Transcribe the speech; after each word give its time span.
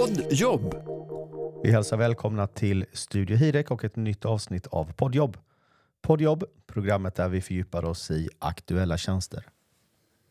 Poddjobb. 0.00 0.74
Vi 1.62 1.70
hälsar 1.70 1.96
välkomna 1.96 2.46
till 2.46 2.86
Studio 2.92 3.36
Hirek 3.36 3.70
och 3.70 3.84
ett 3.84 3.96
nytt 3.96 4.24
avsnitt 4.24 4.66
av 4.66 4.92
Poddjobb. 4.92 5.36
Poddjobb, 6.02 6.44
programmet 6.66 7.14
där 7.14 7.28
vi 7.28 7.40
fördjupar 7.40 7.84
oss 7.84 8.10
i 8.10 8.28
aktuella 8.38 8.96
tjänster. 8.96 9.44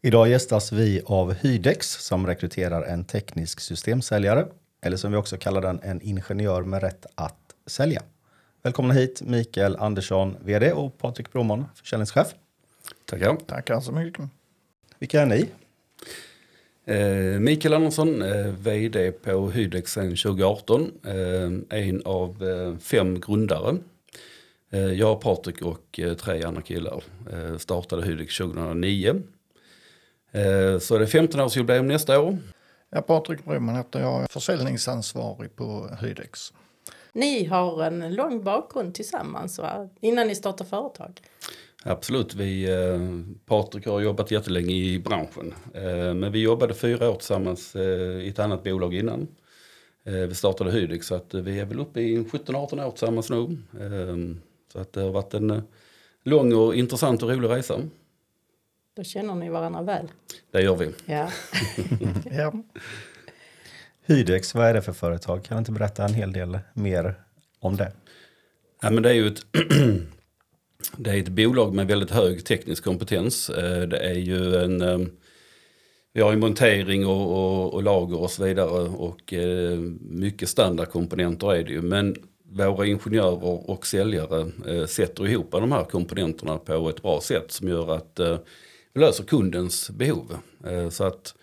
Idag 0.01 0.29
gästas 0.29 0.71
vi 0.71 1.01
av 1.05 1.33
Hydex 1.33 1.87
som 1.87 2.27
rekryterar 2.27 2.83
en 2.83 3.05
teknisk 3.05 3.59
systemsäljare, 3.59 4.47
eller 4.81 4.97
som 4.97 5.11
vi 5.11 5.17
också 5.17 5.37
kallar 5.37 5.61
den, 5.61 5.79
en 5.83 6.01
ingenjör 6.01 6.63
med 6.63 6.81
rätt 6.81 7.05
att 7.15 7.55
sälja. 7.65 8.01
Välkomna 8.61 8.93
hit 8.93 9.21
Mikael 9.21 9.75
Andersson, 9.75 10.37
VD 10.43 10.71
och 10.71 10.97
Patrik 10.97 11.31
Broman, 11.31 11.65
försäljningschef. 11.75 12.27
Tackar. 13.05 13.35
Tackar 13.35 13.79
så 13.79 13.91
mycket. 13.91 14.25
Vilka 14.99 15.21
är 15.21 15.25
ni? 15.25 15.49
Eh, 16.89 17.39
Mikael 17.39 17.73
Andersson, 17.73 18.21
eh, 18.21 18.45
VD 18.45 19.11
på 19.11 19.51
Hydex 19.51 19.91
sedan 19.91 20.15
2018. 20.15 20.91
Eh, 21.05 21.79
en 21.79 22.01
av 22.05 22.35
fem 22.81 23.19
grundare. 23.19 23.77
Jag, 24.95 25.21
Patrik 25.21 25.61
och 25.61 25.99
tre 26.17 26.43
andra 26.43 26.61
killar 26.61 27.03
startade 27.57 28.05
Hydex 28.05 28.37
2009. 28.37 29.21
Eh, 30.31 30.79
så 30.79 30.95
är 30.95 30.99
det 30.99 31.05
15-årsjubileum 31.05 31.81
nästa 31.81 32.19
år. 32.21 32.37
Ja, 32.89 33.01
Patrik 33.01 33.45
Broman 33.45 33.75
heter 33.75 33.99
jag, 33.99 34.23
är 34.23 34.27
försäljningsansvarig 34.27 35.55
på 35.55 35.89
Hydex. 36.01 36.53
Ni 37.13 37.45
har 37.45 37.83
en 37.83 38.15
lång 38.15 38.43
bakgrund 38.43 38.95
tillsammans 38.95 39.59
va? 39.59 39.89
innan 40.01 40.27
ni 40.27 40.35
startade 40.35 40.69
företag. 40.69 41.21
Absolut, 41.83 42.33
vi, 42.35 42.63
eh, 42.71 42.99
Patrik 43.45 43.85
har 43.85 43.99
jobbat 43.99 44.31
jättelänge 44.31 44.73
i 44.75 44.99
branschen. 44.99 45.53
Eh, 45.73 46.13
men 46.13 46.31
vi 46.31 46.39
jobbade 46.41 46.73
fyra 46.73 47.09
år 47.09 47.15
tillsammans 47.15 47.75
eh, 47.75 47.81
i 48.21 48.29
ett 48.29 48.39
annat 48.39 48.63
bolag 48.63 48.93
innan. 48.93 49.27
Eh, 50.03 50.13
vi 50.13 50.35
startade 50.35 50.71
Hydex 50.71 51.07
så 51.07 51.15
att 51.15 51.33
vi 51.33 51.59
är 51.59 51.65
väl 51.65 51.79
uppe 51.79 52.01
i 52.01 52.17
17-18 52.23 52.85
år 52.85 52.91
tillsammans 52.91 53.29
nu. 53.29 53.57
Eh, 53.79 54.35
så 54.73 54.79
att 54.79 54.93
det 54.93 55.01
har 55.01 55.09
varit 55.11 55.33
en 55.33 55.49
eh, 55.49 55.61
lång 56.23 56.53
och 56.53 56.75
intressant 56.75 57.23
och 57.23 57.29
rolig 57.29 57.49
resa. 57.49 57.79
Då 58.95 59.03
känner 59.03 59.35
ni 59.35 59.49
varandra 59.49 59.81
väl. 59.81 60.07
Det 60.51 60.61
gör 60.61 60.75
vi. 60.75 60.91
Ja. 61.05 61.29
Ja, 62.31 62.53
Hydex, 64.05 64.55
vad 64.55 64.65
är 64.67 64.73
det 64.73 64.81
för 64.81 64.93
företag? 64.93 65.43
Kan 65.43 65.57
du 65.57 65.59
inte 65.59 65.71
berätta 65.71 66.05
en 66.05 66.13
hel 66.13 66.33
del 66.33 66.59
mer 66.73 67.15
om 67.59 67.77
det? 67.77 67.91
Ja, 68.81 68.89
men 68.89 69.03
det 69.03 69.09
är 69.09 69.13
ju 69.13 69.27
ett, 69.27 69.39
det 70.97 71.09
är 71.09 71.17
ett 71.17 71.29
bolag 71.29 71.73
med 71.73 71.87
väldigt 71.87 72.11
hög 72.11 72.45
teknisk 72.45 72.83
kompetens. 72.83 73.49
Eh, 73.49 73.81
det 73.81 73.97
är 73.97 74.13
ju 74.13 74.55
en, 74.55 74.81
ehm, 74.81 75.09
vi 76.13 76.21
har 76.21 76.31
ju 76.31 76.37
montering 76.37 77.07
och, 77.07 77.31
och, 77.31 77.73
och 77.73 77.83
lager 77.83 78.19
och 78.19 78.31
så 78.31 78.43
vidare 78.43 78.89
och 78.89 79.33
eh, 79.33 79.79
mycket 80.01 80.49
standardkomponenter 80.49 81.53
är 81.53 81.63
det 81.63 81.71
ju. 81.71 81.81
Men 81.81 82.15
våra 82.51 82.85
ingenjörer 82.85 83.69
och 83.69 83.87
säljare 83.87 84.51
eh, 84.67 84.85
sätter 84.85 85.27
ihop 85.27 85.51
de 85.51 85.71
här 85.71 85.83
komponenterna 85.83 86.57
på 86.57 86.89
ett 86.89 87.01
bra 87.01 87.21
sätt 87.21 87.51
som 87.51 87.67
gör 87.67 87.95
att 87.95 88.19
vi 88.93 89.01
löser 89.01 89.23
kundens 89.23 89.89
behov. 89.89 90.37
Så 90.89 91.03
att 91.03 91.35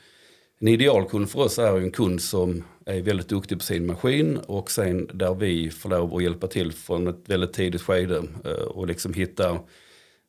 en 0.59 0.69
idealkund 0.69 1.31
för 1.31 1.41
oss 1.41 1.59
är 1.59 1.77
ju 1.77 1.83
en 1.83 1.91
kund 1.91 2.23
som 2.23 2.65
är 2.87 3.03
väldigt 3.03 3.29
duktig 3.29 3.59
på 3.59 3.65
sin 3.65 3.87
maskin 3.87 4.37
och 4.37 4.71
sen 4.71 5.11
där 5.15 5.35
vi 5.35 5.71
får 5.71 5.89
lov 5.89 6.17
att 6.17 6.23
hjälpa 6.23 6.47
till 6.47 6.73
från 6.73 7.07
ett 7.07 7.29
väldigt 7.29 7.53
tidigt 7.53 7.83
skede 7.83 8.23
eh, 8.45 8.51
och 8.51 8.87
liksom 8.87 9.15
hitta 9.15 9.51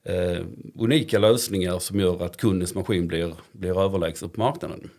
eh, 0.05 0.45
unika 0.75 1.19
lösningar 1.19 1.79
som 1.79 1.99
gör 1.99 2.25
att 2.25 2.37
kundens 2.37 2.75
maskin 2.75 3.07
blir, 3.07 3.33
blir 3.51 3.79
överlägsen 3.79 4.29
på 4.29 4.39
marknaden. 4.39 4.89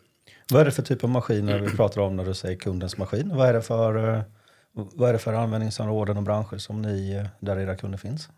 Vad 0.50 0.60
är 0.60 0.64
det 0.64 0.70
för 0.70 0.82
typ 0.82 1.04
av 1.04 1.10
maskiner 1.10 1.58
vi 1.58 1.70
pratar 1.76 2.00
om 2.00 2.16
när 2.16 2.24
du 2.24 2.34
säger 2.34 2.56
kundens 2.56 2.96
maskin? 2.96 3.36
Vad 3.36 3.48
är 3.48 3.52
det 3.52 3.62
för, 3.62 4.14
eh, 4.14 4.22
vad 4.72 5.08
är 5.08 5.12
det 5.12 5.18
för 5.18 5.32
användningsområden 5.32 6.16
och 6.16 6.22
branscher 6.22 6.58
som 6.58 6.82
ni, 6.82 7.24
där 7.40 7.58
era 7.58 7.76
kunder 7.76 7.98
finns? 7.98 8.28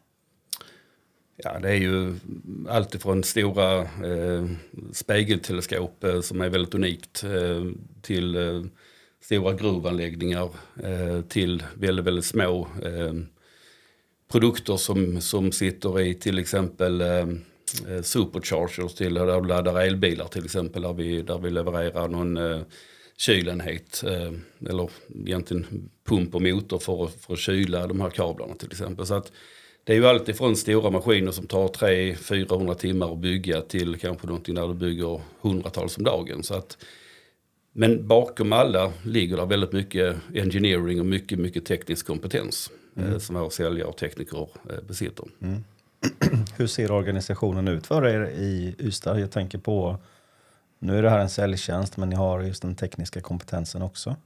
Ja, 1.36 1.58
det 1.58 1.68
är 1.68 1.74
ju 1.74 2.14
allt 2.68 2.94
ifrån 2.94 3.24
stora 3.24 3.80
eh, 3.80 4.46
spegelteleskop 4.92 6.04
eh, 6.04 6.20
som 6.20 6.40
är 6.40 6.48
väldigt 6.48 6.74
unikt 6.74 7.24
eh, 7.24 7.64
till 8.02 8.36
stora 9.20 9.52
gruvanläggningar 9.52 10.50
eh, 10.82 11.20
till 11.28 11.62
väldigt, 11.74 12.06
väldigt 12.06 12.24
små 12.24 12.68
eh, 12.84 13.14
produkter 14.32 14.76
som, 14.76 15.20
som 15.20 15.52
sitter 15.52 16.00
i 16.00 16.14
till 16.14 16.38
exempel 16.38 17.00
eh, 17.00 17.28
eh 17.88 18.02
superchargers 18.02 18.94
till 18.94 19.14
där 19.14 19.40
vi 19.40 19.48
laddar 19.48 19.80
elbilar 19.80 20.26
till 20.26 20.44
exempel 20.44 20.82
där 20.82 20.92
vi, 20.92 21.22
där 21.22 21.38
vi 21.38 21.50
levererar 21.50 22.08
någon 22.08 22.36
eh, 22.36 22.60
kylenhet 23.16 24.02
eh, 24.06 24.32
eller 24.70 24.90
egentligen 25.26 25.90
pump 26.08 26.34
och 26.34 26.42
motor 26.42 26.78
för, 26.78 27.04
att- 27.04 27.14
för 27.14 27.32
att 27.32 27.38
kyla 27.38 27.86
de 27.86 28.00
här 28.00 28.10
kablarna 28.10 28.54
till 28.54 28.70
exempel. 28.70 29.06
Så 29.06 29.14
att 29.14 29.32
det 29.84 29.92
är 29.92 29.96
ju 29.96 30.06
alltid 30.06 30.36
från 30.36 30.56
stora 30.56 30.90
maskiner 30.90 31.32
som 31.32 31.46
tar 31.46 31.68
300-400 31.68 32.74
timmar 32.74 33.12
att 33.12 33.18
bygga 33.18 33.60
till 33.60 33.98
kanske 33.98 34.26
någonting 34.26 34.54
där 34.54 34.68
du 34.68 34.74
bygger 34.74 35.20
hundratals 35.40 35.96
om 35.98 36.04
dagen. 36.04 36.42
Så 36.42 36.54
att, 36.54 36.78
men 37.72 38.08
bakom 38.08 38.52
alla 38.52 38.92
ligger 39.04 39.36
det 39.36 39.46
väldigt 39.46 39.72
mycket 39.72 40.16
engineering 40.34 41.00
och 41.00 41.06
mycket, 41.06 41.38
mycket 41.38 41.66
teknisk 41.66 42.06
kompetens 42.06 42.70
eh, 42.96 43.18
som 43.18 43.36
våra 43.36 43.50
säljare 43.50 43.88
och 43.88 43.96
tekniker 43.96 44.48
eh, 44.70 44.80
besitter. 44.88 45.24
Hur 46.56 46.66
ser 46.66 46.90
organisationen 46.90 47.68
ut 47.68 47.86
för 47.86 48.06
er 48.06 48.26
i 48.26 48.74
Ystad? 48.78 49.20
Jag 49.20 49.30
tänker 49.30 49.58
på, 49.58 49.96
nu 50.78 50.98
är 50.98 51.02
det 51.02 51.10
här 51.10 51.18
en 51.18 51.30
säljtjänst 51.30 51.96
men 51.96 52.08
ni 52.10 52.16
har 52.16 52.40
just 52.40 52.62
den 52.62 52.74
tekniska 52.74 53.20
kompetensen 53.20 53.82
också. 53.82 54.16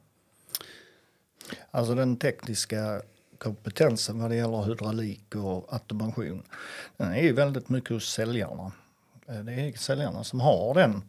alltså 1.70 1.94
den 1.94 2.16
tekniska 2.16 3.02
kompetensen 3.38 4.18
vad 4.20 4.30
det 4.30 4.36
gäller 4.36 4.62
hydraulik 4.62 5.34
och 5.34 5.72
automation, 5.72 6.42
den 6.96 7.12
är 7.12 7.22
ju 7.22 7.32
väldigt 7.32 7.68
mycket 7.68 7.90
hos 7.90 8.12
säljarna. 8.12 8.72
Eh, 9.28 9.38
Det 9.38 9.52
är 9.52 9.72
säljarna 9.72 10.24
som 10.24 10.40
har 10.40 10.74
den. 10.74 11.02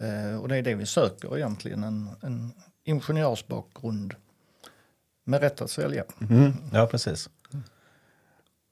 Eh, 0.00 0.40
Och 0.40 0.48
det 0.48 0.56
är 0.56 0.62
det 0.62 0.74
vi 0.74 0.86
söker 0.86 1.36
egentligen, 1.36 1.84
en, 1.84 2.08
en 2.22 2.52
ingenjörsbakgrund 2.84 4.14
med 5.24 5.40
rätt 5.40 5.60
att 5.60 5.70
sälja. 5.70 6.04
Mm. 6.30 6.52
Ja, 6.72 6.86
precis. 6.86 7.30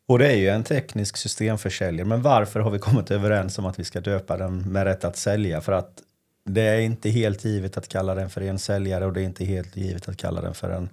Och 0.08 0.18
det 0.18 0.32
är 0.32 0.36
ju 0.36 0.48
en 0.48 0.64
teknisk 0.64 1.16
systemförsäljare. 1.16 2.06
Men 2.06 2.22
varför 2.22 2.60
har 2.60 2.70
vi 2.70 2.78
kommit 2.78 3.10
överens 3.10 3.58
om 3.58 3.66
att 3.66 3.78
vi 3.78 3.84
ska 3.84 4.00
döpa 4.00 4.36
den 4.36 4.72
med 4.72 4.84
rätt 4.84 5.04
att 5.04 5.16
sälja? 5.16 5.60
För 5.60 5.72
att 5.72 6.02
det 6.44 6.62
är 6.62 6.78
inte 6.80 7.10
helt 7.10 7.44
givet 7.44 7.76
att 7.76 7.88
kalla 7.88 8.14
den 8.14 8.30
för 8.30 8.40
en 8.40 8.58
säljare 8.58 9.06
och 9.06 9.12
det 9.12 9.20
är 9.20 9.24
inte 9.24 9.44
helt 9.44 9.76
givet 9.76 10.08
att 10.08 10.16
kalla 10.16 10.40
den 10.40 10.54
för 10.54 10.70
en 10.70 10.88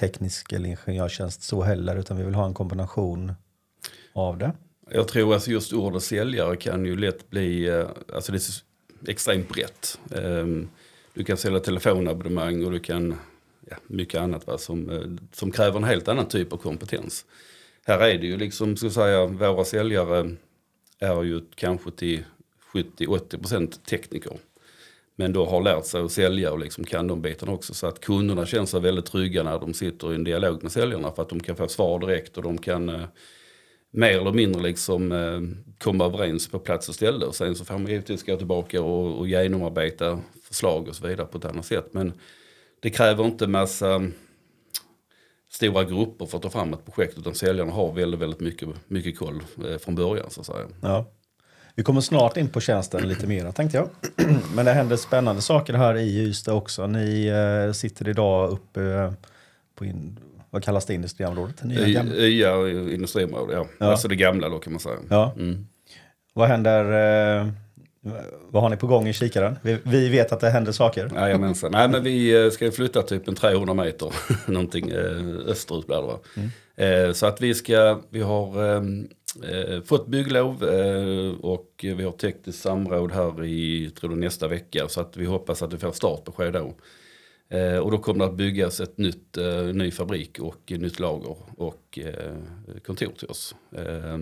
teknisk 0.00 0.52
eller 0.52 0.68
ingenjörstjänst 0.68 1.42
så 1.42 1.62
heller. 1.62 1.96
Utan 1.96 2.16
vi 2.16 2.22
vill 2.24 2.34
ha 2.34 2.46
en 2.46 2.54
kombination 2.54 3.32
av 4.12 4.38
det. 4.38 4.52
Jag 4.90 5.08
tror 5.08 5.36
att 5.36 5.46
just 5.46 5.72
ordet 5.72 6.02
säljare 6.02 6.56
kan 6.56 6.84
ju 6.84 6.96
lätt 6.96 7.30
bli, 7.30 7.68
eh, 7.68 7.86
alltså 8.14 8.32
det 8.32 8.40
extremt 9.08 9.48
brett. 9.48 9.98
Ehm, 10.14 10.68
du 11.14 11.24
kan 11.24 11.36
sälja 11.36 11.60
telefonabonnemang 11.60 12.64
och 12.64 12.72
du 12.72 12.78
kan, 12.78 13.14
ja, 13.70 13.76
mycket 13.86 14.20
annat 14.20 14.46
va, 14.46 14.58
som, 14.58 14.90
eh, 14.90 15.02
som 15.32 15.50
kräver 15.50 15.76
en 15.76 15.84
helt 15.84 16.08
annan 16.08 16.28
typ 16.28 16.52
av 16.52 16.56
kompetens. 16.56 17.24
Här 17.86 17.98
är 17.98 18.18
det 18.18 18.26
ju 18.26 18.36
liksom, 18.36 18.76
ska 18.76 18.90
säga, 18.90 19.26
våra 19.26 19.64
säljare 19.64 20.30
är 20.98 21.22
ju 21.22 21.40
kanske 21.54 21.90
till 21.90 22.24
70-80% 22.72 23.84
tekniker. 23.84 24.32
Men 25.16 25.32
då 25.32 25.46
har 25.46 25.62
lärt 25.62 25.84
sig 25.84 26.00
att 26.00 26.12
sälja 26.12 26.52
och 26.52 26.58
liksom 26.58 26.84
kan 26.84 27.06
de 27.06 27.22
bitarna 27.22 27.52
också. 27.52 27.74
Så 27.74 27.86
att 27.86 28.00
kunderna 28.00 28.46
känner 28.46 28.66
sig 28.66 28.80
väldigt 28.80 29.06
trygga 29.06 29.42
när 29.42 29.58
de 29.58 29.74
sitter 29.74 30.12
i 30.12 30.14
en 30.14 30.24
dialog 30.24 30.62
med 30.62 30.72
säljarna. 30.72 31.12
För 31.12 31.22
att 31.22 31.28
de 31.28 31.40
kan 31.40 31.56
få 31.56 31.68
svar 31.68 31.98
direkt 31.98 32.36
och 32.36 32.42
de 32.42 32.58
kan 32.58 32.88
eh, 32.88 33.04
mer 33.90 34.20
eller 34.20 34.32
mindre 34.32 34.62
liksom 34.62 35.12
eh, 35.12 35.40
komma 35.78 36.04
överens 36.04 36.48
på 36.48 36.58
plats 36.58 36.88
och 36.88 36.94
ställe. 36.94 37.26
Och 37.26 37.34
sen 37.34 37.54
så 37.54 37.64
får 37.64 37.78
man 37.78 37.86
givetvis 37.86 38.26
gå 38.26 38.36
tillbaka 38.36 38.82
och, 38.82 39.18
och 39.18 39.28
genomarbeta 39.28 40.20
förslag 40.42 40.88
och 40.88 40.96
så 40.96 41.06
vidare 41.06 41.26
på 41.26 41.38
ett 41.38 41.44
annat 41.44 41.66
sätt. 41.66 41.88
Men 41.92 42.12
det 42.80 42.90
kräver 42.90 43.24
inte 43.24 43.46
massa 43.46 43.94
mm, 43.94 44.12
stora 45.50 45.84
grupper 45.84 46.26
för 46.26 46.36
att 46.36 46.42
ta 46.42 46.50
fram 46.50 46.72
ett 46.72 46.84
projekt. 46.84 47.18
Utan 47.18 47.34
säljarna 47.34 47.72
har 47.72 47.92
väldigt, 47.92 48.20
väldigt 48.20 48.40
mycket, 48.40 48.68
mycket 48.88 49.18
koll 49.18 49.42
eh, 49.64 49.78
från 49.78 49.94
början 49.94 50.30
så 50.30 50.40
att 50.40 50.46
säga. 50.46 50.66
Ja. 50.80 51.06
Vi 51.74 51.82
kommer 51.82 52.00
snart 52.00 52.36
in 52.36 52.48
på 52.48 52.60
tjänsten 52.60 53.08
lite 53.08 53.26
mer 53.26 53.52
tänkte 53.52 53.76
jag. 53.76 53.88
Men 54.54 54.64
det 54.64 54.72
händer 54.72 54.96
spännande 54.96 55.42
saker 55.42 55.74
här 55.74 55.96
i 55.96 56.18
Ystad 56.18 56.54
också. 56.54 56.86
Ni 56.86 57.26
eh, 57.26 57.72
sitter 57.72 58.08
idag 58.08 58.50
uppe 58.50 58.82
eh, 58.82 59.12
på 59.74 59.84
in, 59.84 60.18
vad 60.50 60.64
kallas 60.64 60.86
det 60.86 60.94
industriområdet? 60.94 61.64
Nya, 61.64 61.88
gamla? 61.88 62.14
Ja, 62.16 62.68
industriområde, 62.68 63.52
ja. 63.52 63.66
Ja. 63.78 63.86
Alltså 63.86 64.08
det 64.08 64.16
gamla 64.16 64.48
då 64.48 64.58
kan 64.58 64.72
man 64.72 64.80
säga. 64.80 64.96
Ja. 65.10 65.32
Mm. 65.36 65.66
Vad 66.32 66.48
händer? 66.48 66.84
Eh, 67.40 67.46
vad 68.50 68.62
har 68.62 68.70
ni 68.70 68.76
på 68.76 68.86
gång 68.86 69.08
i 69.08 69.12
kikaren? 69.12 69.58
Vi, 69.62 69.78
vi 69.82 70.08
vet 70.08 70.32
att 70.32 70.40
det 70.40 70.50
händer 70.50 70.72
saker. 70.72 71.10
Jajamensan. 71.14 71.72
Nej 71.72 71.88
men 71.88 72.02
vi 72.02 72.44
eh, 72.44 72.50
ska 72.50 72.70
flytta 72.70 73.02
typ 73.02 73.28
en 73.28 73.34
300 73.34 73.74
meter 73.74 74.12
någonting 74.50 74.90
eh, 74.90 75.36
österut 75.46 75.86
blir 75.86 75.96
det 75.96 76.02
va. 76.02 76.18
Eh, 76.76 77.12
så 77.12 77.26
att 77.26 77.40
vi 77.40 77.54
ska, 77.54 78.00
vi 78.10 78.20
har 78.20 78.74
eh, 78.74 79.82
fått 79.84 80.06
bygglov 80.06 80.64
eh, 80.64 81.34
och 81.40 81.70
vi 81.82 82.02
har 82.02 82.12
tekniskt 82.12 82.62
samråd 82.62 83.12
här 83.12 83.44
i, 83.44 83.90
tror 83.90 84.12
jag, 84.12 84.18
nästa 84.18 84.48
vecka. 84.48 84.88
Så 84.88 85.00
att 85.00 85.16
vi 85.16 85.26
hoppas 85.26 85.62
att 85.62 85.72
vi 85.72 85.78
får 85.78 85.92
startbesked 85.92 86.52
då. 86.52 86.74
Eh, 87.48 87.78
och 87.78 87.90
då 87.90 87.98
kommer 87.98 88.24
det 88.24 88.30
att 88.30 88.36
byggas 88.36 88.80
ett 88.80 88.98
nytt, 88.98 89.36
eh, 89.36 89.62
ny 89.62 89.90
fabrik 89.90 90.38
och 90.38 90.62
nytt 90.72 91.00
lager 91.00 91.36
och 91.56 91.98
eh, 91.98 92.36
kontor 92.86 93.12
till 93.18 93.28
oss. 93.28 93.54
Eh, 93.76 94.18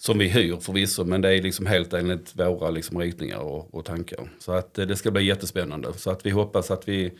som 0.00 0.18
vi 0.18 0.28
hyr 0.28 0.56
förvisso 0.56 1.04
men 1.04 1.20
det 1.20 1.28
är 1.38 1.42
liksom 1.42 1.66
helt 1.66 1.92
enligt 1.92 2.36
våra 2.36 2.70
liksom 2.70 2.98
ritningar 2.98 3.38
och, 3.38 3.74
och 3.74 3.84
tankar. 3.84 4.30
Så 4.38 4.52
att 4.52 4.78
eh, 4.78 4.86
det 4.86 4.96
ska 4.96 5.10
bli 5.10 5.24
jättespännande. 5.24 5.92
Så 5.92 6.10
att 6.10 6.26
vi 6.26 6.30
hoppas 6.30 6.70
att 6.70 6.88
vi 6.88 7.12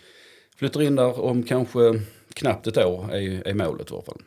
flyttar 0.56 0.82
in 0.82 0.96
där 0.96 1.20
om 1.20 1.42
kanske 1.42 1.80
knappt 2.34 2.66
ett 2.66 2.76
år 2.78 3.14
är, 3.14 3.48
är 3.48 3.54
målet 3.54 3.90
i 3.90 3.94
alla 3.94 4.02
fall. 4.02 4.22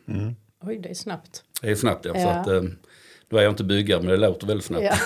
Oj, 0.64 0.80
det 0.84 0.90
är 0.90 0.94
snabbt. 0.94 1.44
Det 1.62 1.70
är 1.72 1.76
snabbt 1.76 2.06
ja. 2.06 2.14
Så 2.14 2.20
Ja. 2.20 2.30
att, 2.32 2.48
eh, 2.48 2.62
då 3.32 3.38
är 3.38 3.42
jag 3.42 3.52
inte 3.52 3.64
byggare 3.64 4.02
men 4.02 4.10
det 4.10 4.18
låter 4.18 4.48
väldigt 4.48 4.66
snabbt. 4.66 4.86
Ja. 4.86 4.98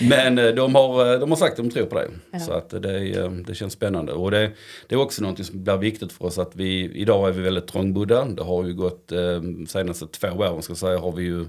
Men 0.08 0.38
eh, 0.38 0.48
de 0.54 0.74
har, 0.74 1.12
eh, 1.12 1.20
de 1.20 1.30
har 1.30 1.36
sagt 1.36 1.52
att 1.52 1.56
de 1.56 1.70
tror 1.70 1.86
på 1.86 1.94
det. 1.94 2.08
Ja. 2.30 2.38
Så 2.38 2.52
att 2.52 2.70
det, 2.70 3.18
eh, 3.18 3.30
det 3.30 3.54
känns 3.54 3.72
spännande. 3.72 4.12
Och 4.12 4.30
det, 4.30 4.50
det 4.88 4.94
är 4.94 5.00
också 5.00 5.22
något 5.22 5.46
som 5.46 5.64
blir 5.64 5.76
viktigt 5.76 6.12
för 6.12 6.24
oss 6.24 6.38
att 6.38 6.56
vi, 6.56 6.92
idag 6.94 7.28
är 7.28 7.32
vi 7.32 7.42
väldigt 7.42 7.66
trångbodda. 7.66 8.24
Det 8.24 8.42
har 8.42 8.64
ju 8.64 8.74
gått, 8.74 9.12
eh, 9.12 9.42
senaste 9.68 10.06
två 10.06 10.28
åren 10.28 10.62
ska 10.62 10.70
jag 10.70 10.78
säga, 10.78 10.98
har 10.98 11.12
vi 11.12 11.24
ju 11.24 11.46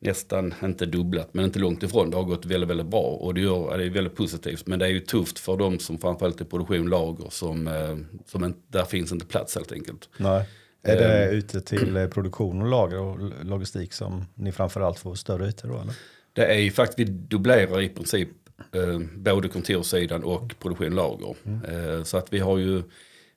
nästan, 0.00 0.54
inte 0.62 0.86
dubblat, 0.86 1.34
men 1.34 1.44
inte 1.44 1.58
långt 1.58 1.82
ifrån. 1.82 2.10
Det 2.10 2.16
har 2.16 2.24
gått 2.24 2.46
väldigt, 2.46 2.70
väldigt 2.70 2.86
bra 2.86 3.02
och 3.02 3.34
det, 3.34 3.40
gör, 3.40 3.78
det 3.78 3.84
är 3.84 3.90
väldigt 3.90 4.16
positivt. 4.16 4.66
Men 4.66 4.78
det 4.78 4.84
är 4.84 4.90
ju 4.90 5.00
tufft 5.00 5.38
för 5.38 5.56
de 5.56 5.78
som 5.78 5.98
framförallt 5.98 6.40
är 6.40 6.44
produktion, 6.44 6.88
lager, 6.88 7.30
som, 7.30 7.68
eh, 7.68 7.96
som 8.26 8.44
inte, 8.44 8.58
där 8.68 8.84
finns 8.84 9.12
inte 9.12 9.26
plats 9.26 9.54
helt 9.54 9.72
enkelt. 9.72 10.08
Nej. 10.16 10.44
Är 10.82 10.96
det 10.96 11.24
Ehm. 11.24 11.34
ute 11.34 11.60
till 11.60 11.96
eh, 11.96 12.06
produktion 12.06 12.62
och 12.62 12.68
lager 12.68 12.98
och 13.00 13.44
logistik 13.44 13.92
som 13.92 14.24
ni 14.34 14.52
framförallt 14.52 14.98
får 14.98 15.14
större 15.14 15.48
ytor 15.48 15.68
då? 15.68 15.74
Eller? 15.80 15.94
Det 16.32 16.46
är 16.46 16.58
ju 16.58 16.70
faktiskt, 16.70 16.98
vi 16.98 17.04
dubblerar 17.04 17.80
i 17.80 17.88
princip 17.88 18.28
eh, 18.72 18.98
både 19.16 19.48
kontorssidan 19.48 20.24
och 20.24 20.54
produktion 20.58 20.94
lager. 20.94 21.34
Eh, 21.68 22.02
så 22.02 22.16
att 22.16 22.32
vi 22.32 22.38
har 22.38 22.58
ju 22.58 22.82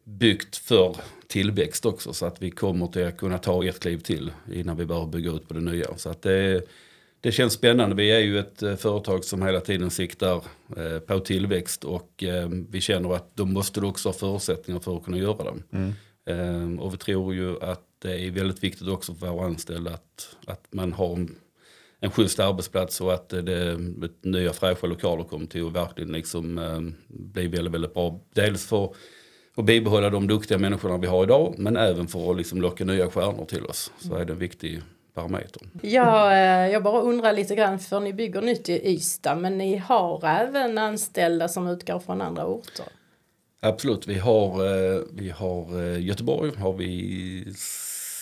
byggt 0.03 0.55
för 0.55 0.95
tillväxt 1.27 1.85
också 1.85 2.13
så 2.13 2.25
att 2.25 2.41
vi 2.41 2.51
kommer 2.51 2.87
till 2.87 3.05
att 3.07 3.17
kunna 3.17 3.37
ta 3.37 3.65
ett 3.65 3.79
kliv 3.79 3.97
till 3.97 4.31
innan 4.53 4.77
vi 4.77 4.85
börjar 4.85 5.05
bygga 5.05 5.31
ut 5.31 5.47
på 5.47 5.53
det 5.53 5.59
nya. 5.61 5.87
Så 5.97 6.09
att 6.09 6.21
det, 6.21 6.61
det 7.21 7.31
känns 7.31 7.53
spännande. 7.53 7.95
Vi 7.95 8.11
är 8.11 8.19
ju 8.19 8.39
ett 8.39 8.63
eh, 8.63 8.75
företag 8.75 9.23
som 9.25 9.41
hela 9.41 9.59
tiden 9.59 9.89
siktar 9.89 10.35
eh, 10.77 10.99
på 10.99 11.19
tillväxt 11.19 11.83
och 11.83 12.23
eh, 12.23 12.49
vi 12.69 12.81
känner 12.81 13.15
att 13.15 13.35
då 13.35 13.45
måste 13.45 13.81
också 13.81 14.09
ha 14.09 14.13
förutsättningar 14.13 14.79
för 14.79 14.97
att 14.97 15.03
kunna 15.05 15.17
göra 15.17 15.43
det. 15.43 15.77
Eh, 15.77 15.89
och 16.79 16.93
vi 16.93 16.97
tror 16.97 17.33
ju 17.33 17.63
att 17.63 17.87
det 17.99 18.19
är 18.19 18.31
väldigt 18.31 18.63
viktigt 18.63 18.87
också 18.87 19.13
för 19.13 19.27
våra 19.27 19.45
anställda 19.45 19.91
att, 19.91 20.35
att 20.45 20.67
man 20.71 20.93
har 20.93 21.13
en 21.13 21.35
en 22.03 22.11
schysst 22.11 22.39
arbetsplats 22.39 23.01
och 23.01 23.13
att 23.13 23.29
det, 23.29 23.77
nya 24.21 24.53
fräscha 24.53 24.87
lokaler 24.87 25.23
kommer 25.23 25.45
till 25.45 25.67
att 25.67 25.73
verkligen 25.73 26.11
liksom, 26.11 26.57
eh, 26.57 26.79
bli 27.07 27.47
väldigt, 27.47 27.73
väldigt 27.73 27.93
bra. 27.93 28.19
Dels 28.33 28.65
för 28.65 28.95
att 29.55 29.65
bibehålla 29.65 30.09
de 30.09 30.27
duktiga 30.27 30.57
människorna 30.57 30.97
vi 30.97 31.07
har 31.07 31.23
idag 31.23 31.55
men 31.57 31.77
även 31.77 32.07
för 32.07 32.31
att 32.31 32.37
liksom 32.37 32.61
locka 32.61 32.85
nya 32.85 33.09
stjärnor 33.09 33.45
till 33.45 33.65
oss. 33.65 33.91
Så 33.99 34.15
är 34.15 34.25
det 34.25 34.33
en 34.33 34.39
viktig 34.39 34.81
parameter. 35.13 35.61
Ja, 35.81 36.31
eh, 36.31 36.71
jag 36.71 36.83
bara 36.83 37.01
undrar 37.01 37.33
lite 37.33 37.55
grann, 37.55 37.79
för 37.79 37.99
ni 37.99 38.13
bygger 38.13 38.41
nytt 38.41 38.69
i 38.69 38.93
Ystad, 38.93 39.35
men 39.35 39.57
ni 39.57 39.77
har 39.77 40.25
även 40.27 40.77
anställda 40.77 41.47
som 41.47 41.67
utgår 41.67 41.99
från 41.99 42.21
andra 42.21 42.45
orter? 42.45 42.85
Absolut, 43.63 44.07
vi 44.07 44.19
har, 44.19 44.65
eh, 44.65 45.01
vi 45.13 45.29
har 45.29 45.83
eh, 45.83 46.05
Göteborg 46.05 46.51
har 46.57 46.73
vi 46.73 47.53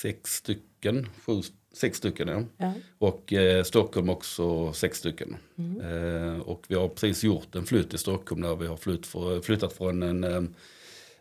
sex 0.01 0.35
stycken, 0.35 1.07
sju, 1.25 1.41
sex 1.73 1.97
stycken 1.97 2.27
ja. 2.27 2.43
Ja. 2.57 2.73
Och 2.97 3.33
eh, 3.33 3.63
Stockholm 3.63 4.09
också 4.09 4.73
sex 4.73 4.97
stycken. 4.97 5.37
Eh, 5.81 6.39
och 6.39 6.65
vi 6.67 6.75
har 6.75 6.87
precis 6.87 7.23
gjort 7.23 7.55
en 7.55 7.65
flytt 7.65 7.93
i 7.93 7.97
Stockholm 7.97 8.41
där 8.41 8.55
vi 8.55 8.67
har 8.67 8.77
flytt 8.77 9.07
för, 9.07 9.41
flyttat 9.41 9.73
från 9.73 10.03
en, 10.03 10.23
eh, 10.23 10.43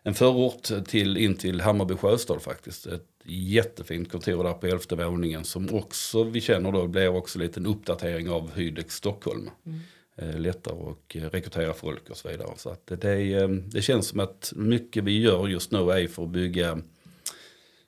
en 0.02 0.14
förort 0.14 0.87
till, 0.87 1.16
in 1.16 1.37
till 1.37 1.61
Hammarby 1.61 1.94
sjöstad 1.94 2.43
faktiskt. 2.43 2.87
Ett 2.87 3.06
jättefint 3.25 4.12
kontor 4.12 4.44
där 4.44 4.52
på 4.52 4.66
elfte 4.66 4.96
våningen 4.96 5.44
som 5.44 5.75
också 5.75 6.25
vi 6.25 6.40
känner 6.40 6.73
då 6.73 6.87
blir 6.87 7.08
också 7.08 7.38
lite 7.38 7.61
en 7.61 7.66
uppdatering 7.66 8.31
av 8.31 8.55
Hydex 8.55 8.94
Stockholm. 8.94 9.50
Eh, 9.66 9.73
lättare 10.20 10.75
att 10.90 11.17
eh, 11.17 11.20
rekrytera 11.31 11.72
folk 11.75 12.11
och 12.11 12.17
så 12.17 12.28
vidare. 12.28 12.49
Så 12.56 12.70
att 12.70 12.87
det, 12.87 13.32
eh, 13.34 13.49
det 13.49 13.82
känns 13.82 14.06
som 14.08 14.20
att 14.20 14.52
mycket 14.56 15.05
vi 15.05 15.20
gör 15.20 15.49
just 15.49 15.72
nu 15.72 15.78
är 15.78 16.08
för 16.08 16.22
att 16.22 16.28
bygga, 16.31 16.78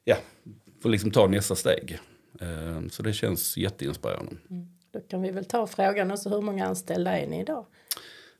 ja, 0.05 0.17
för 0.82 0.88
att 0.88 0.93
liksom 0.93 1.11
ta 1.11 1.26
nästa 1.26 1.55
steg. 1.55 1.99
Eh, 2.40 2.88
Så 2.90 3.02
det 3.02 3.12
känns 3.12 3.56
jätteinspirerande. 3.56 4.32
Då 4.93 5.00
kan 5.00 5.23
vi 5.23 5.31
väl 5.31 5.44
ta 5.44 5.67
frågan 5.67 6.11
också, 6.11 6.29
hur 6.29 6.40
många 6.40 6.67
anställda 6.67 7.19
är 7.19 7.26
ni 7.26 7.40
idag? 7.40 7.67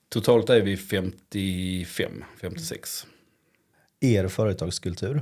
Totalt 0.09 0.51
är 0.51 0.61
vi 0.61 0.77
55, 0.77 2.25
56. 2.41 3.07
Er 4.01 4.29
företagskultur. 4.29 5.15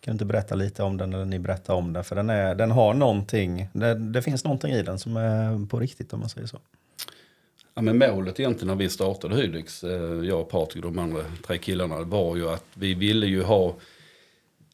Kan 0.00 0.10
du 0.10 0.12
inte 0.12 0.24
berätta 0.24 0.54
lite 0.54 0.82
om 0.82 0.96
den 0.96 1.12
eller 1.12 1.24
ni 1.24 1.38
berättar 1.38 1.74
om 1.74 1.92
den? 1.92 2.04
För 2.04 2.16
den, 2.16 2.30
är, 2.30 2.54
den 2.54 2.70
har 2.70 2.94
någonting, 2.94 3.68
det, 3.72 3.94
det 3.94 4.22
finns 4.22 4.44
någonting 4.44 4.72
i 4.72 4.82
den 4.82 4.98
som 4.98 5.16
är 5.16 5.66
på 5.66 5.80
riktigt 5.80 6.12
om 6.12 6.20
man 6.20 6.28
säger 6.28 6.46
så. 6.46 6.58
Ja, 7.74 7.82
men 7.82 7.98
målet 7.98 8.40
egentligen 8.40 8.68
när 8.68 8.84
vi 8.84 8.88
startade 8.88 9.36
Hydix, 9.36 9.84
eh, 9.84 10.24
jag 10.24 10.40
och 10.40 10.48
Patrik 10.48 10.84
och 10.84 10.92
de 10.92 10.98
andra 10.98 11.24
tre 11.46 11.58
killarna, 11.58 12.02
var 12.02 12.36
ju 12.36 12.48
att 12.48 12.64
vi 12.74 12.94
ville 12.94 13.26
ju 13.26 13.42
ha 13.42 13.76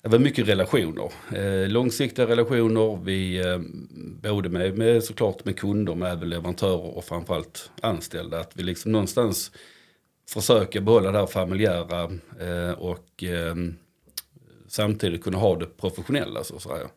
det 0.02 0.08
var 0.08 0.18
mycket 0.18 0.48
relationer. 0.48 1.12
Eh, 1.34 1.68
långsiktiga 1.68 2.26
relationer, 2.26 2.98
vi, 3.04 3.38
eh, 3.38 3.58
både 4.22 4.48
med, 4.48 4.78
med 4.78 5.04
såklart 5.04 5.44
med 5.44 5.58
kunder, 5.58 5.94
med 5.94 6.12
även 6.12 6.28
leverantörer 6.28 6.96
och 6.96 7.04
framförallt 7.04 7.70
anställda. 7.80 8.40
Att 8.40 8.56
vi 8.56 8.62
liksom 8.62 8.92
någonstans 8.92 9.52
försöker 10.28 10.80
behålla 10.80 11.12
det 11.12 11.18
här 11.18 11.26
familjära 11.26 12.02
eh, 12.40 12.72
och 12.72 13.24
eh, 13.24 13.54
samtidigt 14.68 15.24
kunna 15.24 15.38
ha 15.38 15.56
det 15.56 15.66
professionella 15.66 16.44
så 16.44 16.56
att 16.56 16.62
säga. 16.62 16.88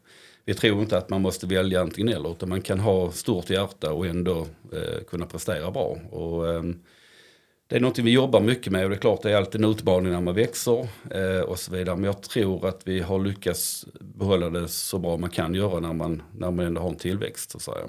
Vi 0.46 0.54
tror 0.54 0.82
inte 0.82 0.98
att 0.98 1.10
man 1.10 1.22
måste 1.22 1.48
välja 1.48 1.82
antingen 1.82 2.16
eller 2.16 2.32
utan 2.32 2.50
man 2.50 2.62
kan 2.62 2.80
ha 2.80 3.12
stort 3.12 3.50
hjärta 3.50 3.94
och 3.94 4.06
ändå 4.06 4.48
eh, 4.74 5.04
kunna 5.08 5.26
prestera 5.26 5.72
bra. 5.72 5.98
Och, 6.12 6.54
eh, 6.54 6.64
det 7.68 7.76
är 7.76 7.80
något 7.80 8.00
vi 8.00 8.12
jobbar 8.12 8.42
mycket 8.42 8.74
med 8.74 8.84
och 8.84 8.90
det 8.90 8.96
är 8.96 9.00
klart 9.00 9.22
det 9.22 9.32
är 9.32 9.36
alltid 9.36 9.64
en 9.64 9.72
utmaning 9.72 10.12
när 10.12 10.22
man 10.22 10.36
växer 10.36 10.88
eh, 11.12 11.42
och 11.42 11.60
så 11.60 11.72
vidare. 11.72 11.96
Men 11.96 12.06
jag 12.06 12.22
tror 12.22 12.68
att 12.68 12.82
vi 12.84 13.00
har 13.00 13.20
lyckats 13.20 13.86
behålla 14.00 14.50
det 14.50 14.68
så 14.68 15.00
bra 15.00 15.18
man 15.18 15.30
kan 15.30 15.54
göra 15.54 15.80
när 15.80 15.94
man, 15.94 16.22
när 16.38 16.52
man 16.52 16.66
ändå 16.66 16.82
har 16.82 16.90
en 16.90 16.96
tillväxt 16.96 17.52
så 17.52 17.58
att 17.58 17.64
säga. 17.64 17.88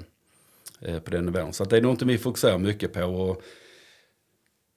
Eh, 0.81 0.99
på 0.99 1.11
den 1.11 1.25
nivån. 1.25 1.53
Så 1.53 1.63
att 1.63 1.69
det 1.69 1.77
är 1.77 1.81
något 1.81 2.01
vi 2.01 2.17
fokuserar 2.17 2.57
mycket 2.57 2.93
på. 2.93 3.03
Och 3.03 3.43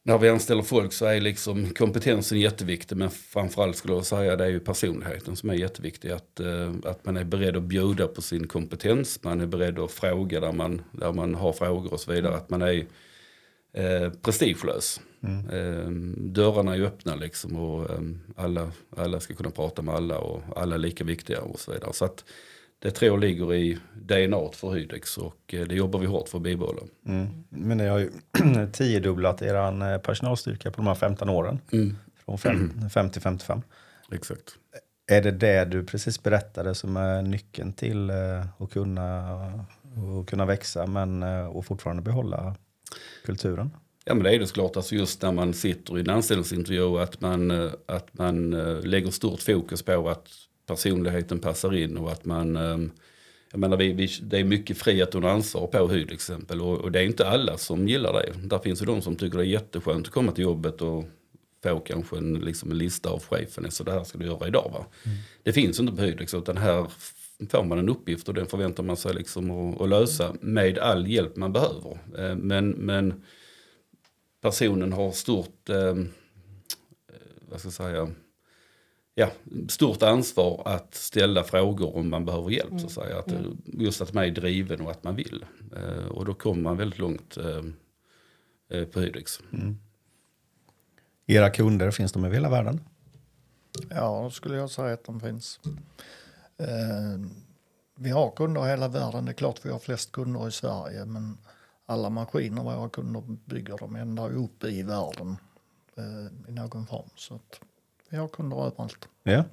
när 0.06 0.18
vi 0.18 0.28
anställer 0.28 0.62
folk 0.62 0.92
så 0.92 1.06
är 1.06 1.20
liksom 1.20 1.70
kompetensen 1.70 2.40
jätteviktig 2.40 2.96
men 2.96 3.10
framförallt 3.10 3.76
skulle 3.76 3.94
jag 3.94 4.06
säga 4.06 4.36
det 4.36 4.44
är 4.44 4.48
ju 4.48 4.60
personligheten 4.60 5.36
som 5.36 5.50
är 5.50 5.54
jätteviktig. 5.54 6.10
Att, 6.10 6.40
eh, 6.40 6.72
att 6.84 7.04
man 7.04 7.16
är 7.16 7.24
beredd 7.24 7.56
att 7.56 7.62
bjuda 7.62 8.06
på 8.06 8.22
sin 8.22 8.46
kompetens, 8.46 9.22
man 9.22 9.40
är 9.40 9.46
beredd 9.46 9.78
att 9.78 9.90
fråga 9.90 10.40
där 10.40 10.52
man, 10.52 10.82
där 10.92 11.12
man 11.12 11.34
har 11.34 11.52
frågor 11.52 11.92
och 11.92 12.00
så 12.00 12.12
vidare. 12.12 12.34
Att 12.34 12.50
man 12.50 12.62
är 12.62 12.86
eh, 13.72 14.10
prestigelös. 14.22 15.00
Eh, 15.52 15.90
dörrarna 16.16 16.74
är 16.74 16.80
öppna 16.80 17.14
liksom 17.14 17.56
och 17.56 17.90
eh, 17.90 18.00
alla, 18.36 18.72
alla 18.96 19.20
ska 19.20 19.34
kunna 19.34 19.50
prata 19.50 19.82
med 19.82 19.94
alla 19.94 20.18
och 20.18 20.42
alla 20.56 20.74
är 20.74 20.78
lika 20.78 21.04
viktiga 21.04 21.40
och 21.40 21.60
så 21.60 21.72
vidare. 21.72 21.92
Så 21.92 22.04
att 22.04 22.24
det 22.78 22.90
tror 22.90 23.10
jag 23.10 23.20
ligger 23.20 23.54
i 23.54 23.78
DNA 23.94 24.52
för 24.52 24.74
Hydex 24.74 25.18
och 25.18 25.54
eh, 25.54 25.66
det 25.66 25.74
jobbar 25.74 26.00
vi 26.00 26.06
hårt 26.06 26.28
för 26.28 26.38
att 26.38 26.44
bibehålla. 26.44 26.82
Mm. 27.06 27.44
Men 27.48 27.78
ni 27.78 27.86
har 27.86 27.98
ju 27.98 28.10
tiodubblat 28.72 29.42
er 29.42 29.98
personalstyrka 29.98 30.70
på 30.70 30.76
de 30.76 30.86
här 30.86 30.94
15 30.94 31.28
åren. 31.28 31.60
Från 32.24 32.38
fem, 32.38 32.72
5 32.94 33.10
till 33.10 33.22
55. 33.22 33.62
Exakt. 34.12 34.56
Är 35.06 35.22
det 35.22 35.30
det 35.30 35.64
du 35.64 35.84
precis 35.84 36.22
berättade 36.22 36.74
som 36.74 36.96
är 36.96 37.22
nyckeln 37.22 37.72
till 37.72 38.10
eh, 38.10 38.16
att 38.58 38.70
kunna, 38.70 39.36
att 40.20 40.26
kunna 40.26 40.46
växa 40.46 40.86
men 40.86 41.22
eh, 41.22 41.46
och 41.46 41.66
fortfarande 41.66 42.02
behålla 42.02 42.56
kulturen? 43.24 43.70
Ja 44.04 44.14
men 44.14 44.24
det 44.24 44.34
är 44.34 44.38
det 44.38 44.46
såklart, 44.46 44.76
alltså 44.76 44.94
just 44.94 45.22
när 45.22 45.32
man 45.32 45.54
sitter 45.54 45.98
i 45.98 46.00
en 46.00 46.10
anställningsintervju 46.10 46.98
att 46.98 47.20
man, 47.20 47.50
eh, 47.50 47.70
att 47.86 48.18
man 48.18 48.52
eh, 48.52 48.80
lägger 48.80 49.10
stort 49.10 49.40
fokus 49.40 49.82
på 49.82 50.08
att 50.08 50.28
personligheten 50.66 51.38
passar 51.38 51.74
in 51.74 51.96
och 51.96 52.12
att 52.12 52.24
man 52.24 52.56
eh, 52.56 52.78
jag 53.50 53.60
menar, 53.60 53.76
vi, 53.76 53.92
vi, 53.92 54.08
det 54.22 54.38
är 54.38 54.44
mycket 54.44 54.78
frihet 54.78 55.14
under 55.14 55.28
ansvar 55.28 55.66
på 55.66 55.88
Hy 55.88 56.04
till 56.04 56.14
exempel 56.14 56.60
och, 56.60 56.78
och 56.78 56.92
det 56.92 57.00
är 57.00 57.04
inte 57.04 57.28
alla 57.28 57.58
som 57.58 57.88
gillar 57.88 58.12
det. 58.12 58.48
Där 58.48 58.58
finns 58.58 58.82
ju 58.82 58.86
de 58.86 59.02
som 59.02 59.16
tycker 59.16 59.38
det 59.38 59.44
är 59.44 59.48
jätteskönt 59.48 60.06
att 60.06 60.12
komma 60.12 60.32
till 60.32 60.44
jobbet 60.44 60.82
och 60.82 61.04
få 61.62 61.80
kanske 61.80 62.16
en, 62.16 62.34
liksom 62.34 62.70
en 62.70 62.78
lista 62.78 63.10
av 63.10 63.22
chefen, 63.22 63.70
så 63.70 63.84
det 63.84 63.92
här 63.92 64.04
ska 64.04 64.18
du 64.18 64.26
göra 64.26 64.48
idag 64.48 64.70
va. 64.72 64.86
Det 65.42 65.52
finns 65.52 65.80
inte 65.80 65.92
på 65.92 66.02
Hydex 66.02 66.34
utan 66.34 66.56
här 66.56 66.86
får 67.50 67.64
man 67.64 67.78
en 67.78 67.88
uppgift 67.88 68.28
och 68.28 68.34
den 68.34 68.46
förväntar 68.46 68.82
man 68.82 68.96
sig 68.96 69.14
liksom 69.14 69.50
att, 69.50 69.80
att 69.80 69.88
lösa 69.88 70.34
med 70.40 70.78
all 70.78 71.06
hjälp 71.06 71.36
man 71.36 71.52
behöver. 71.52 71.98
Eh, 72.18 72.36
Men, 72.36 72.70
men 72.70 73.22
personen 74.40 74.92
har 74.92 75.12
stort, 75.12 75.68
eh, 75.68 75.94
vad 77.48 77.60
ska 77.60 77.66
jag 77.66 77.72
säga, 77.72 78.08
ja, 79.18 79.30
stort 79.68 80.02
ansvar 80.02 80.62
att 80.64 80.94
ställa 80.94 81.44
frågor 81.44 81.96
om 81.96 82.10
man 82.10 82.24
behöver 82.24 82.50
hjälp. 82.50 82.80
Så 82.80 82.86
att 82.86 82.92
säga. 82.92 83.18
Att, 83.18 83.32
Just 83.64 84.00
att 84.00 84.12
man 84.12 84.24
är 84.24 84.30
driven 84.30 84.80
och 84.80 84.90
att 84.90 85.04
man 85.04 85.16
vill. 85.16 85.44
Eh, 85.76 86.06
och 86.06 86.24
då 86.24 86.34
kommer 86.34 86.62
man 86.62 86.76
väldigt 86.76 86.98
långt 86.98 87.36
eh, 87.36 87.64
eh, 88.78 88.84
på 88.84 89.00
Hydex. 89.00 89.40
Era 91.26 91.50
kunder, 91.50 91.90
finns 91.90 92.12
de 92.12 92.24
över 92.24 92.34
hela 92.34 92.50
världen? 92.50 92.80
Ja, 93.90 94.22
då 94.22 94.30
skulle 94.30 94.56
jag 94.56 94.70
säga 94.70 94.94
att 94.94 95.04
de 95.04 95.20
finns. 95.20 95.60
Eh, 96.58 97.20
vi 97.94 98.10
har 98.10 98.30
kunder 98.30 98.66
i 98.66 98.70
hela 98.70 98.88
världen. 98.88 99.24
Det 99.24 99.30
är 99.30 99.34
klart 99.34 99.60
vi 99.62 99.70
har 99.70 99.78
flest 99.78 100.12
kunder 100.12 100.48
i 100.48 100.52
Sverige 100.52 101.04
men 101.04 101.38
alla 101.86 102.10
maskiner 102.10 102.62
våra 102.62 102.88
kunder 102.88 103.22
bygger 103.44 103.78
de 103.78 103.96
ända 103.96 104.28
upp 104.28 104.64
i 104.64 104.82
världen 104.82 105.36
eh, 105.96 106.48
i 106.48 106.52
någon 106.52 106.86
form. 106.86 107.08
Så 107.16 107.34
att 107.34 107.60
vi 108.10 108.16
har 108.16 108.28
kunder 108.28 108.66
överallt. 108.66 109.08
Ja. 109.22 109.44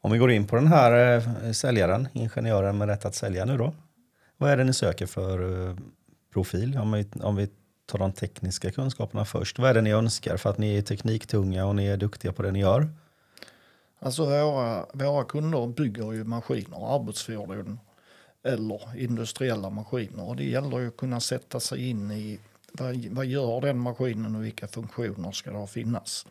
Om 0.00 0.12
vi 0.12 0.18
går 0.18 0.30
in 0.30 0.46
på 0.46 0.56
den 0.56 0.66
här 0.66 1.16
eh, 1.16 1.52
säljaren, 1.52 2.08
ingenjören 2.12 2.78
med 2.78 2.88
rätt 2.88 3.04
att 3.04 3.14
sälja 3.14 3.44
nu 3.44 3.56
då. 3.56 3.74
Vad 4.36 4.50
är 4.50 4.56
det 4.56 4.64
ni 4.64 4.72
söker 4.72 5.06
för 5.06 5.68
eh, 5.68 5.76
profil? 6.32 6.78
Om 6.78 6.92
vi, 6.92 7.06
om 7.22 7.36
vi 7.36 7.48
tar 7.86 7.98
de 7.98 8.12
tekniska 8.12 8.70
kunskaperna 8.70 9.24
först. 9.24 9.58
Vad 9.58 9.70
är 9.70 9.74
det 9.74 9.80
ni 9.80 9.90
önskar 9.90 10.36
för 10.36 10.50
att 10.50 10.58
ni 10.58 10.76
är 10.76 10.82
tekniktunga 10.82 11.66
och 11.66 11.76
ni 11.76 11.86
är 11.86 11.96
duktiga 11.96 12.32
på 12.32 12.42
det 12.42 12.50
ni 12.50 12.60
gör? 12.60 12.88
Alltså 13.98 14.24
våra, 14.24 14.86
våra 14.92 15.24
kunder 15.24 15.66
bygger 15.66 16.12
ju 16.12 16.24
maskiner, 16.24 16.94
arbetsfordon 16.94 17.78
eller 18.42 18.98
industriella 18.98 19.70
maskiner. 19.70 20.28
Och 20.28 20.36
det 20.36 20.44
gäller 20.44 20.78
ju 20.78 20.88
att 20.88 20.96
kunna 20.96 21.20
sätta 21.20 21.60
sig 21.60 21.88
in 21.90 22.10
i 22.10 22.38
vad, 22.72 22.96
vad 23.10 23.26
gör 23.26 23.60
den 23.60 23.78
maskinen 23.78 24.36
och 24.36 24.44
vilka 24.44 24.68
funktioner 24.68 25.32
ska 25.32 25.50
det 25.50 25.66
finnas? 25.66 26.26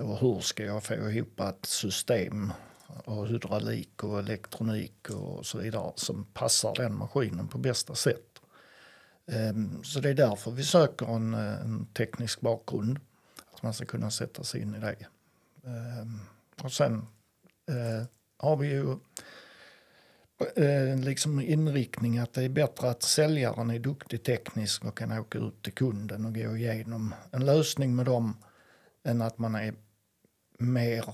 Och 0.00 0.18
hur 0.18 0.40
ska 0.40 0.64
jag 0.64 0.82
få 0.82 0.94
ihop 0.94 1.40
ett 1.40 1.66
system 1.66 2.52
och 2.86 3.28
hydraulik 3.28 4.04
och 4.04 4.18
elektronik 4.18 5.10
och 5.10 5.46
så 5.46 5.58
vidare 5.58 5.92
som 5.96 6.24
passar 6.24 6.74
den 6.74 6.94
maskinen 6.94 7.48
på 7.48 7.58
bästa 7.58 7.94
sätt. 7.94 8.40
Ehm, 9.26 9.84
så 9.84 10.00
det 10.00 10.10
är 10.10 10.14
därför 10.14 10.50
vi 10.50 10.64
söker 10.64 11.06
en, 11.06 11.34
en 11.34 11.86
teknisk 11.86 12.40
bakgrund. 12.40 12.98
Att 13.52 13.62
man 13.62 13.74
ska 13.74 13.84
kunna 13.84 14.10
sätta 14.10 14.44
sig 14.44 14.60
in 14.60 14.74
i 14.74 14.80
det. 14.80 15.06
Ehm, 15.64 16.20
och 16.62 16.72
sen 16.72 17.06
eh, 17.68 18.06
har 18.36 18.56
vi 18.56 18.68
ju 18.68 18.90
eh, 20.56 20.98
liksom 20.98 21.40
inriktning 21.40 22.18
att 22.18 22.32
det 22.32 22.42
är 22.42 22.48
bättre 22.48 22.90
att 22.90 23.02
säljaren 23.02 23.70
är 23.70 23.78
duktig 23.78 24.22
tekniskt 24.22 24.84
och 24.84 24.98
kan 24.98 25.18
åka 25.18 25.38
ut 25.38 25.62
till 25.62 25.74
kunden 25.74 26.24
och 26.24 26.34
gå 26.34 26.56
igenom 26.56 27.14
en 27.30 27.46
lösning 27.46 27.96
med 27.96 28.06
dem 28.06 28.36
än 29.04 29.22
att 29.22 29.38
man 29.38 29.54
är 29.54 29.74
mer 30.58 31.04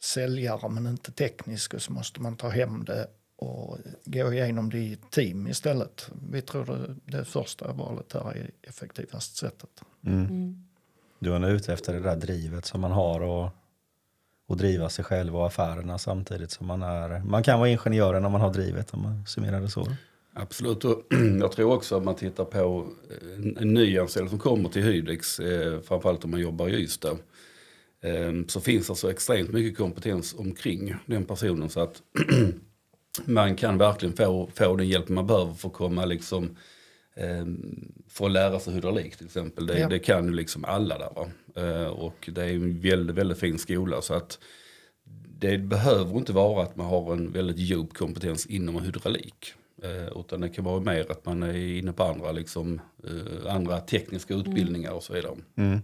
säljare 0.00 0.68
men 0.68 0.86
inte 0.86 1.12
teknisk 1.12 1.74
och 1.74 1.82
så 1.82 1.92
måste 1.92 2.20
man 2.20 2.36
ta 2.36 2.48
hem 2.48 2.84
det 2.84 3.06
och 3.36 3.78
gå 4.04 4.32
igenom 4.32 4.70
det 4.70 4.78
i 4.78 4.98
team 5.10 5.46
istället. 5.46 6.10
Vi 6.30 6.42
tror 6.42 6.64
det, 6.64 7.18
det 7.18 7.24
första 7.24 7.72
valet 7.72 8.12
här 8.12 8.36
är 8.36 8.50
effektivast 8.62 9.36
sättet. 9.36 9.70
Mm. 10.06 10.64
Du 11.18 11.34
är 11.34 11.50
ute 11.50 11.72
efter 11.72 11.92
det 11.92 12.00
där 12.00 12.16
drivet 12.16 12.64
som 12.64 12.80
man 12.80 12.92
har 12.92 13.20
och, 13.20 13.50
och 14.46 14.56
driva 14.56 14.88
sig 14.88 15.04
själv 15.04 15.36
och 15.36 15.46
affärerna 15.46 15.98
samtidigt 15.98 16.50
som 16.50 16.66
man 16.66 16.82
är. 16.82 17.18
Man 17.18 17.42
kan 17.42 17.58
vara 17.58 17.68
ingenjören 17.68 18.24
om 18.24 18.32
man 18.32 18.40
har 18.40 18.52
drivet 18.52 18.94
om 18.94 19.02
man 19.02 19.26
summerar 19.26 19.60
det 19.60 19.70
så. 19.70 19.86
Absolut, 20.34 20.84
och 20.84 21.02
jag 21.40 21.52
tror 21.52 21.72
också 21.72 21.96
att 21.96 22.04
man 22.04 22.14
tittar 22.14 22.44
på 22.44 22.86
en, 23.36 23.56
en 23.56 23.74
nyanställd 23.74 24.30
som 24.30 24.38
kommer 24.38 24.68
till 24.68 24.82
Hydex, 24.82 25.40
eh, 25.40 25.80
framförallt 25.80 26.24
om 26.24 26.30
man 26.30 26.40
jobbar 26.40 26.68
i 26.68 26.72
Ystad. 26.72 27.16
Eh, 28.02 28.32
så 28.48 28.60
finns 28.60 28.86
det 28.86 28.94
så 28.94 29.08
extremt 29.08 29.50
mycket 29.50 29.78
kompetens 29.78 30.34
omkring 30.38 30.94
den 31.06 31.24
personen 31.24 31.70
så 31.70 31.80
att 31.80 32.02
man 33.24 33.56
kan 33.56 33.78
verkligen 33.78 34.16
få, 34.16 34.50
få 34.54 34.76
den 34.76 34.88
hjälp 34.88 35.08
man 35.08 35.26
behöver 35.26 35.52
för 35.54 35.68
att 35.68 35.74
komma 35.74 36.04
liksom 36.04 36.56
eh, 37.16 37.46
för 38.08 38.26
att 38.26 38.32
lära 38.32 38.60
sig 38.60 38.74
hydraulik 38.74 39.16
till 39.16 39.26
exempel. 39.26 39.66
Det, 39.66 39.78
Ja. 39.78 39.88
det 39.88 39.98
kan 39.98 40.26
ju 40.26 40.32
liksom 40.34 40.64
alla 40.64 40.98
där 40.98 41.10
va. 41.14 41.28
Eh, 41.62 41.86
och 41.86 42.28
det 42.32 42.42
är 42.44 42.54
en 42.54 42.80
väldigt, 42.80 43.16
väldigt 43.16 43.38
fin 43.38 43.58
skola 43.58 44.02
så 44.02 44.14
att 44.14 44.38
det 45.38 45.58
behöver 45.58 46.16
inte 46.16 46.32
vara 46.32 46.62
att 46.62 46.76
man 46.76 46.86
har 46.86 47.12
en 47.12 47.32
väldigt 47.32 47.58
djup 47.58 47.94
kompetens 47.94 48.46
inom 48.46 48.82
hydraulik. 48.82 49.54
Eh, 49.82 50.20
utan 50.20 50.40
det 50.40 50.48
kan 50.48 50.64
vara 50.64 50.80
mer 50.80 51.10
att 51.10 51.26
man 51.26 51.42
är 51.42 51.54
inne 51.78 51.92
på 51.92 52.04
andra, 52.04 52.32
liksom, 52.32 52.80
eh, 53.04 53.54
andra 53.54 53.80
tekniska 53.80 54.34
utbildningar 54.34 54.92
och 54.92 55.02
så 55.02 55.12
vidare. 55.12 55.36
Mm. 55.56 55.78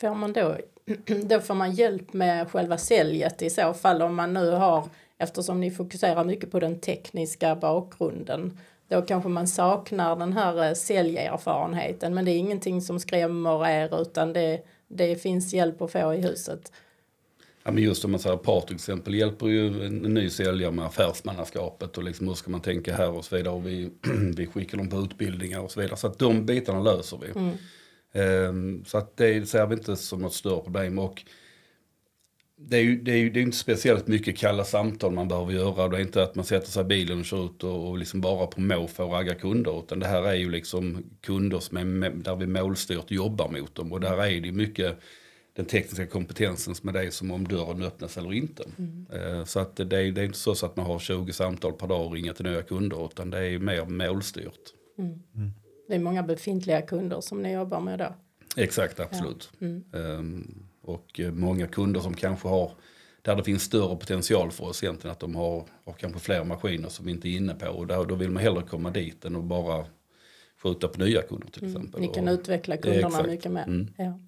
Får 0.00 0.14
man 0.14 0.32
då, 0.32 0.56
då 1.24 1.40
får 1.40 1.54
man 1.54 1.72
hjälp 1.72 2.12
med 2.12 2.50
själva 2.50 2.78
säljet 2.78 3.42
i 3.42 3.50
så 3.50 3.74
fall 3.74 4.02
om 4.02 4.14
man 4.14 4.34
nu 4.34 4.50
har, 4.50 4.88
eftersom 5.18 5.60
ni 5.60 5.70
fokuserar 5.70 6.24
mycket 6.24 6.50
på 6.50 6.60
den 6.60 6.80
tekniska 6.80 7.56
bakgrunden, 7.56 8.58
då 8.88 9.02
kanske 9.02 9.28
man 9.28 9.48
saknar 9.48 10.16
den 10.16 10.32
här 10.32 10.68
eh, 10.68 10.74
säljerfarenheten 10.74 12.14
men 12.14 12.24
det 12.24 12.30
är 12.30 12.38
ingenting 12.38 12.82
som 12.82 13.00
skrämmer 13.00 13.68
er 13.68 14.02
utan 14.02 14.32
det, 14.32 14.60
det 14.88 15.16
finns 15.16 15.54
hjälp 15.54 15.82
att 15.82 15.92
få 15.92 16.14
i 16.14 16.20
huset. 16.20 16.72
Ja, 17.64 17.72
men 17.72 17.82
just 17.82 18.04
om 18.04 18.10
man 18.10 18.20
säger 18.20 18.36
par 18.36 18.60
till 18.60 18.74
exempel 18.74 19.14
hjälper 19.14 19.46
ju 19.46 19.86
en, 19.86 19.96
ny 19.96 20.30
säljare 20.30 20.72
med 20.72 20.84
affärsmannaskapet 20.84 21.98
och 21.98 22.04
liksom 22.04 22.28
hur 22.28 22.34
ska 22.34 22.50
man 22.50 22.60
tänka 22.60 22.94
här 22.94 23.10
och 23.10 23.24
så 23.24 23.36
vidare. 23.36 23.54
Och 23.54 23.66
vi, 23.66 23.90
vi 24.36 24.46
skickar 24.46 24.78
dem 24.78 24.88
på 24.88 24.96
utbildningar 24.96 25.60
och 25.60 25.70
så 25.70 25.80
vidare. 25.80 25.96
Så 25.96 26.06
att 26.06 26.18
de 26.18 26.46
bitarna 26.46 26.80
löser 26.80 27.18
vi. 27.18 27.40
Ehm, 27.40 27.52
så 28.86 28.98
att 28.98 29.16
det 29.16 29.48
ser 29.48 29.66
vi 29.66 29.74
inte 29.74 29.96
som 29.96 30.20
något 30.20 30.34
större 30.34 30.60
problem. 30.62 30.98
Och 30.98 31.24
det 32.60 32.76
är 32.76 32.80
ju 32.82 33.00
det 33.02 33.12
är, 33.12 33.16
ju, 33.16 33.30
det 33.30 33.40
är 33.40 33.42
inte 33.42 33.56
speciellt 33.56 34.06
mycket 34.06 34.36
kalla 34.38 34.64
samtal 34.64 35.12
man 35.12 35.28
behöver 35.28 35.52
göra. 35.52 35.88
Det 35.88 35.96
är 35.96 36.00
inte 36.00 36.22
att 36.22 36.34
man 36.34 36.44
sätter 36.44 36.66
sig 36.68 36.82
i 36.82 36.84
bilen 36.84 37.18
och 37.18 37.24
kör 37.24 37.44
ut 37.46 37.64
och, 37.64 37.88
och 37.88 37.98
liksom 37.98 38.20
bara 38.20 38.46
på 38.46 38.60
måfå 38.60 39.04
och 39.04 39.12
raggar 39.12 39.34
kunder. 39.34 39.78
Utan 39.78 39.98
det 40.00 40.06
här 40.06 40.22
är 40.22 40.34
ju 40.34 40.50
liksom 40.50 41.02
kunder 41.20 41.58
som 41.58 41.76
är, 41.76 41.84
med- 41.84 42.12
där 42.24 42.36
vi 42.36 42.46
målstyrt 42.46 43.10
jobbar 43.10 43.48
mot 43.48 43.74
dem. 43.74 43.92
Och 43.92 44.00
där 44.00 44.26
är 44.26 44.40
det 44.40 44.52
mycket 44.52 44.98
den 45.56 45.66
tekniska 45.66 46.06
kompetensen 46.06 46.74
som 46.74 46.88
är 46.88 46.92
det 46.92 47.10
som 47.10 47.30
om 47.30 47.48
dörren 47.48 47.82
öppnas 47.82 48.16
eller 48.18 48.32
inte. 48.32 48.64
Eh, 49.12 49.44
Så 49.44 49.60
att 49.60 49.76
det, 49.76 49.82
är, 49.98 50.12
det 50.12 50.20
är 50.20 50.24
inte 50.24 50.38
så 50.38 50.50
att 50.66 50.76
man 50.76 50.86
har 50.86 50.98
20 50.98 51.32
samtal 51.32 51.72
per 51.72 51.86
dag 51.86 52.06
och 52.06 52.12
ringer 52.12 52.32
till 52.32 52.44
nya 52.46 52.62
kunder 52.62 53.06
utan 53.06 53.30
det 53.30 53.38
är 53.46 53.58
mer 53.58 53.84
målstyrt. 53.84 54.74
Det 55.88 55.94
är 55.94 55.98
många 55.98 56.22
befintliga 56.22 56.82
kunder 56.82 57.20
som 57.20 57.42
ni 57.42 57.52
jobbar 57.52 57.80
med 57.80 57.98
då. 57.98 58.14
Exakt, 58.56 59.00
absolut. 59.00 59.50
Ehm, 59.94 60.64
och 60.82 61.20
eh, 61.20 61.32
många 61.32 61.66
kunder 61.66 62.00
som 62.00 62.14
kanske 62.14 62.48
har, 62.48 62.70
där 63.22 63.36
det 63.36 63.44
finns 63.44 63.62
större 63.62 63.96
potential 63.96 64.50
för 64.50 64.64
oss 64.64 64.82
egentligen, 64.82 65.12
att 65.12 65.20
de 65.20 65.34
har, 65.34 65.64
har 65.84 65.92
kanske 65.92 66.20
fler 66.20 66.44
maskiner 66.44 66.88
som 66.88 67.06
vi 67.06 67.12
inte 67.12 67.28
är 67.28 67.36
inne 67.36 67.54
på. 67.54 67.66
Och 67.68 67.86
där, 67.86 68.04
då 68.04 68.14
vill 68.14 68.30
man 68.30 68.42
hellre 68.42 68.62
komma 68.62 68.90
dit 68.90 69.24
än 69.24 69.36
att 69.36 69.44
bara 69.44 69.84
skjuta 70.62 70.88
på 70.88 71.00
nya 71.00 71.22
kunder 71.22 71.48
till 71.48 71.66
exempel. 71.66 72.00
Ni 72.00 72.08
kan 72.08 72.28
Och- 72.28 72.34
utveckla 72.34 72.76
kunderna 72.76 73.06
exakt. 73.08 73.26
mycket 73.28 73.52
mer. 73.52 73.62
Mm. 73.66 73.88
Ja. 73.96 74.18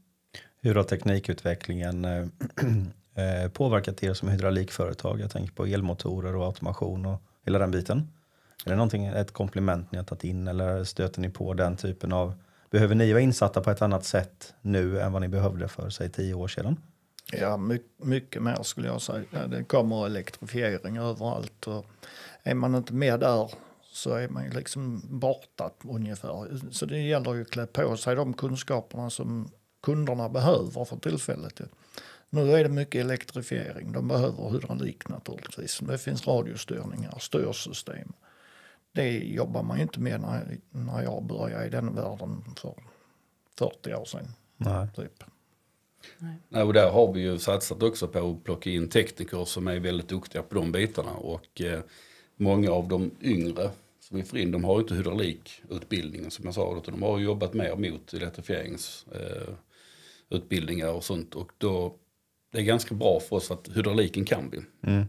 Hur 0.62 0.74
har 0.74 0.82
teknikutvecklingen 0.82 2.04
eh, 2.04 2.26
eh, 3.44 3.50
påverkat 3.52 4.02
er 4.02 4.14
som 4.14 4.28
hydraulikföretag? 4.28 5.20
Jag 5.20 5.30
tänker 5.30 5.52
på 5.54 5.66
elmotorer 5.66 6.36
och 6.36 6.44
automation 6.44 7.06
och 7.06 7.22
hela 7.44 7.58
den 7.58 7.70
biten. 7.70 8.08
Är 8.66 8.70
det 8.70 8.76
någonting, 8.76 9.06
ett 9.06 9.32
komplement 9.32 9.92
ni 9.92 9.98
har 9.98 10.04
tagit 10.04 10.24
in 10.24 10.48
eller 10.48 10.84
stöter 10.84 11.20
ni 11.20 11.28
på 11.28 11.54
den 11.54 11.76
typen 11.76 12.12
av... 12.12 12.34
Behöver 12.70 12.94
ni 12.94 13.12
vara 13.12 13.22
insatta 13.22 13.60
på 13.60 13.70
ett 13.70 13.82
annat 13.82 14.04
sätt 14.04 14.54
nu 14.60 15.00
än 15.00 15.12
vad 15.12 15.22
ni 15.22 15.28
behövde 15.28 15.68
för 15.68 15.90
säg 15.90 16.10
tio 16.10 16.34
år 16.34 16.48
sedan? 16.48 16.76
Ja, 17.32 17.56
my, 17.56 17.78
mycket 17.96 18.42
mer 18.42 18.62
skulle 18.62 18.88
jag 18.88 19.02
säga. 19.02 19.46
Det 19.46 19.64
kommer 19.64 20.06
elektrifiering 20.06 20.96
överallt 20.96 21.66
och 21.66 21.86
är 22.42 22.54
man 22.54 22.74
inte 22.74 22.94
med 22.94 23.20
där 23.20 23.50
så 23.92 24.14
är 24.14 24.28
man 24.28 24.44
ju 24.44 24.50
liksom 24.50 25.02
borta 25.04 25.70
ungefär. 25.84 26.60
Så 26.70 26.86
det 26.86 26.98
gäller 26.98 27.34
ju 27.34 27.42
att 27.42 27.50
klä 27.50 27.66
på 27.66 27.96
sig 27.96 28.16
de 28.16 28.32
kunskaperna 28.32 29.10
som 29.10 29.50
kunderna 29.82 30.28
behöver 30.28 30.84
för 30.84 30.96
tillfället. 30.96 31.60
Nu 32.30 32.52
är 32.52 32.62
det 32.62 32.70
mycket 32.70 33.00
elektrifiering. 33.00 33.92
De 33.92 34.08
behöver 34.08 34.50
hydraulik 34.50 35.08
naturligtvis. 35.08 35.78
Det 35.78 35.98
finns 35.98 36.26
radiostyrningar, 36.26 37.18
styrsystem. 37.18 38.12
Det 38.92 39.18
jobbar 39.18 39.62
man 39.62 39.76
ju 39.76 39.82
inte 39.82 40.00
med 40.00 40.20
när, 40.20 40.58
när 40.70 41.02
jag 41.02 41.24
började 41.24 41.66
i 41.66 41.70
den 41.70 41.94
världen 41.94 42.44
för 42.56 42.74
40 43.58 43.94
år 43.94 44.04
sedan. 44.04 44.28
Nej. 44.56 44.88
Typ. 44.96 45.24
Nej, 46.48 46.62
och 46.62 46.72
där 46.72 46.90
har 46.90 47.12
vi 47.12 47.20
ju 47.20 47.38
satsat 47.38 47.82
också 47.82 48.08
på 48.08 48.30
att 48.30 48.44
plocka 48.44 48.70
in 48.70 48.88
tekniker 48.88 49.44
som 49.44 49.66
är 49.66 49.80
väldigt 49.80 50.08
duktiga 50.08 50.42
på 50.42 50.54
de 50.54 50.72
bitarna. 50.72 51.12
Och 51.12 51.60
eh, 51.60 51.80
många 52.36 52.70
av 52.70 52.88
de 52.88 53.10
yngre 53.22 53.70
som 54.00 54.16
vi 54.16 54.22
får 54.22 54.38
in, 54.38 54.50
de 54.50 54.64
har 54.64 54.74
ju 54.74 54.80
inte 54.80 54.94
hydraulikutbildningen 54.94 56.30
som 56.30 56.44
jag 56.44 56.54
sa, 56.54 56.76
utan 56.76 56.94
de 56.94 57.02
har 57.02 57.18
ju 57.18 57.24
jobbat 57.24 57.54
mer 57.54 57.76
mot 57.76 58.14
elektrifieringsutbildningar 58.14 60.86
eh, 60.86 60.96
och 60.96 61.04
sånt. 61.04 61.34
Och 61.34 61.52
då, 61.58 61.94
det 62.52 62.58
är 62.58 62.62
ganska 62.62 62.94
bra 62.94 63.20
för 63.20 63.36
oss 63.36 63.50
att 63.50 63.68
hydrauliken 63.74 64.24
kan 64.24 64.50
vi. 64.50 64.58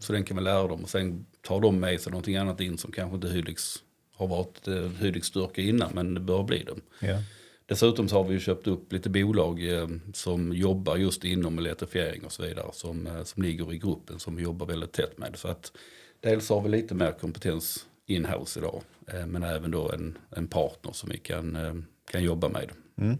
Så 0.01 0.13
den 0.13 0.23
kan 0.23 0.37
vi 0.37 0.43
lära 0.43 0.67
dem 0.67 0.83
och 0.83 0.89
sen 0.89 1.25
tar 1.41 1.59
de 1.59 1.79
med 1.79 2.01
sig 2.01 2.11
någonting 2.11 2.35
annat 2.35 2.61
in 2.61 2.77
som 2.77 2.91
kanske 2.91 3.15
inte 3.15 3.27
Hydex 3.27 3.83
har 4.15 4.27
varit 4.27 4.67
eh, 4.67 4.89
Hydex 4.99 5.27
styrka 5.27 5.61
innan, 5.61 5.91
men 5.93 6.13
det 6.13 6.19
bör 6.19 6.43
bli 6.43 6.63
det. 6.63 7.07
Ja. 7.07 7.17
Dessutom 7.65 8.07
så 8.09 8.15
har 8.15 8.23
vi 8.23 8.39
köpt 8.39 8.67
upp 8.67 8.93
lite 8.93 9.09
bolag 9.09 9.73
eh, 9.73 9.87
som 10.13 10.53
jobbar 10.53 10.97
just 10.97 11.23
inom 11.23 11.57
elektrifiering 11.57 12.25
och 12.25 12.31
så 12.31 12.43
vidare. 12.43 12.69
Som, 12.73 13.07
eh, 13.07 13.23
som 13.23 13.43
ligger 13.43 13.73
i 13.73 13.77
gruppen 13.77 14.19
som 14.19 14.35
vi 14.35 14.43
jobbar 14.43 14.65
väldigt 14.65 14.91
tätt 14.91 15.17
med. 15.17 15.35
Så 15.35 15.47
att 15.47 15.71
dels 16.19 16.49
har 16.49 16.61
vi 16.61 16.69
lite 16.69 16.95
mer 16.95 17.11
kompetens 17.11 17.85
in-house 18.05 18.59
idag. 18.59 18.81
Eh, 19.07 19.25
men 19.25 19.43
även 19.43 19.71
då 19.71 19.91
en, 19.91 20.17
en 20.29 20.47
partner 20.47 20.91
som 20.91 21.09
vi 21.09 21.17
kan, 21.17 21.85
kan 22.11 22.23
jobba 22.23 22.49
med. 22.49 22.71
Mm 22.97 23.17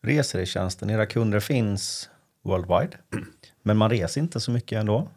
reser 0.00 0.38
i 0.38 0.46
tjänsten. 0.46 0.90
Era 0.90 1.06
kunder 1.06 1.40
finns 1.40 2.10
worldwide, 2.42 2.98
men 3.62 3.76
man 3.76 3.90
reser 3.90 4.20
inte 4.20 4.40
så 4.40 4.50
mycket 4.50 4.80
ändå. 4.80 5.08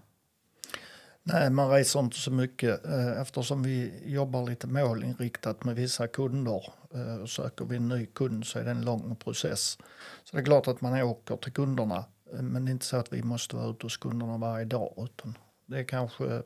Nej, 1.26 1.50
man 1.50 1.70
reser 1.70 2.00
inte 2.00 2.18
så 2.18 2.32
mycket 2.32 2.86
eh, 2.86 3.22
eftersom 3.22 3.64
vi 3.64 4.02
jobbar 4.06 4.50
lite 4.50 4.68
målinriktat 4.68 5.64
med 5.64 5.76
vissa 5.76 6.08
kunder. 6.08 6.74
Eh, 6.94 7.16
och 7.16 7.30
söker 7.30 7.66
vi 7.66 7.76
en 7.76 7.88
ny 7.88 8.06
kund 8.06 8.46
så 8.46 8.60
är 8.60 8.64
det 8.64 8.72
en 8.72 8.86
lång 8.86 9.16
process. 9.16 9.78
Så 10.24 10.36
det 10.36 10.42
är 10.42 10.46
klart 10.46 10.68
att 10.68 10.82
man 10.82 11.02
åker 11.02 11.36
till 11.36 11.54
kunderna, 11.54 12.06
eh, 12.34 12.42
men 12.42 12.66
det 12.66 12.70
är 12.70 12.74
inte 12.74 12.86
så 12.86 12.98
att 12.98 13.14
vi 13.14 13.24
måste 13.24 13.56
vara 13.56 13.70
ute 13.70 13.86
hos 13.86 13.98
kunderna 13.98 14.38
varje 14.38 14.66
dag. 14.66 14.94
Utan 14.98 15.38
det 15.66 15.80
är 15.80 15.84
kanske 15.84 16.44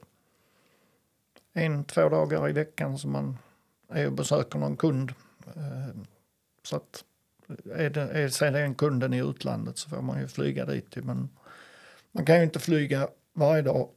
en, 1.53 1.83
två 1.83 2.09
dagar 2.09 2.49
i 2.49 2.51
veckan 2.51 2.97
som 2.97 3.11
man 3.11 3.37
är 3.89 4.07
och 4.07 4.13
besöker 4.13 4.59
någon 4.59 4.77
kund. 4.77 5.13
Så 6.63 6.75
att 6.75 7.03
är 7.73 7.89
det, 7.89 8.01
är, 8.01 8.29
så 8.29 8.45
är 8.45 8.51
det 8.51 8.59
en 8.59 8.75
kunden 8.75 9.13
i 9.13 9.19
utlandet 9.19 9.77
så 9.77 9.89
får 9.89 10.01
man 10.01 10.21
ju 10.21 10.27
flyga 10.27 10.65
dit. 10.65 10.95
Men 10.95 11.29
man 12.11 12.25
kan 12.25 12.37
ju 12.37 12.43
inte 12.43 12.59
flyga 12.59 13.07
varje 13.33 13.61
dag 13.61 13.89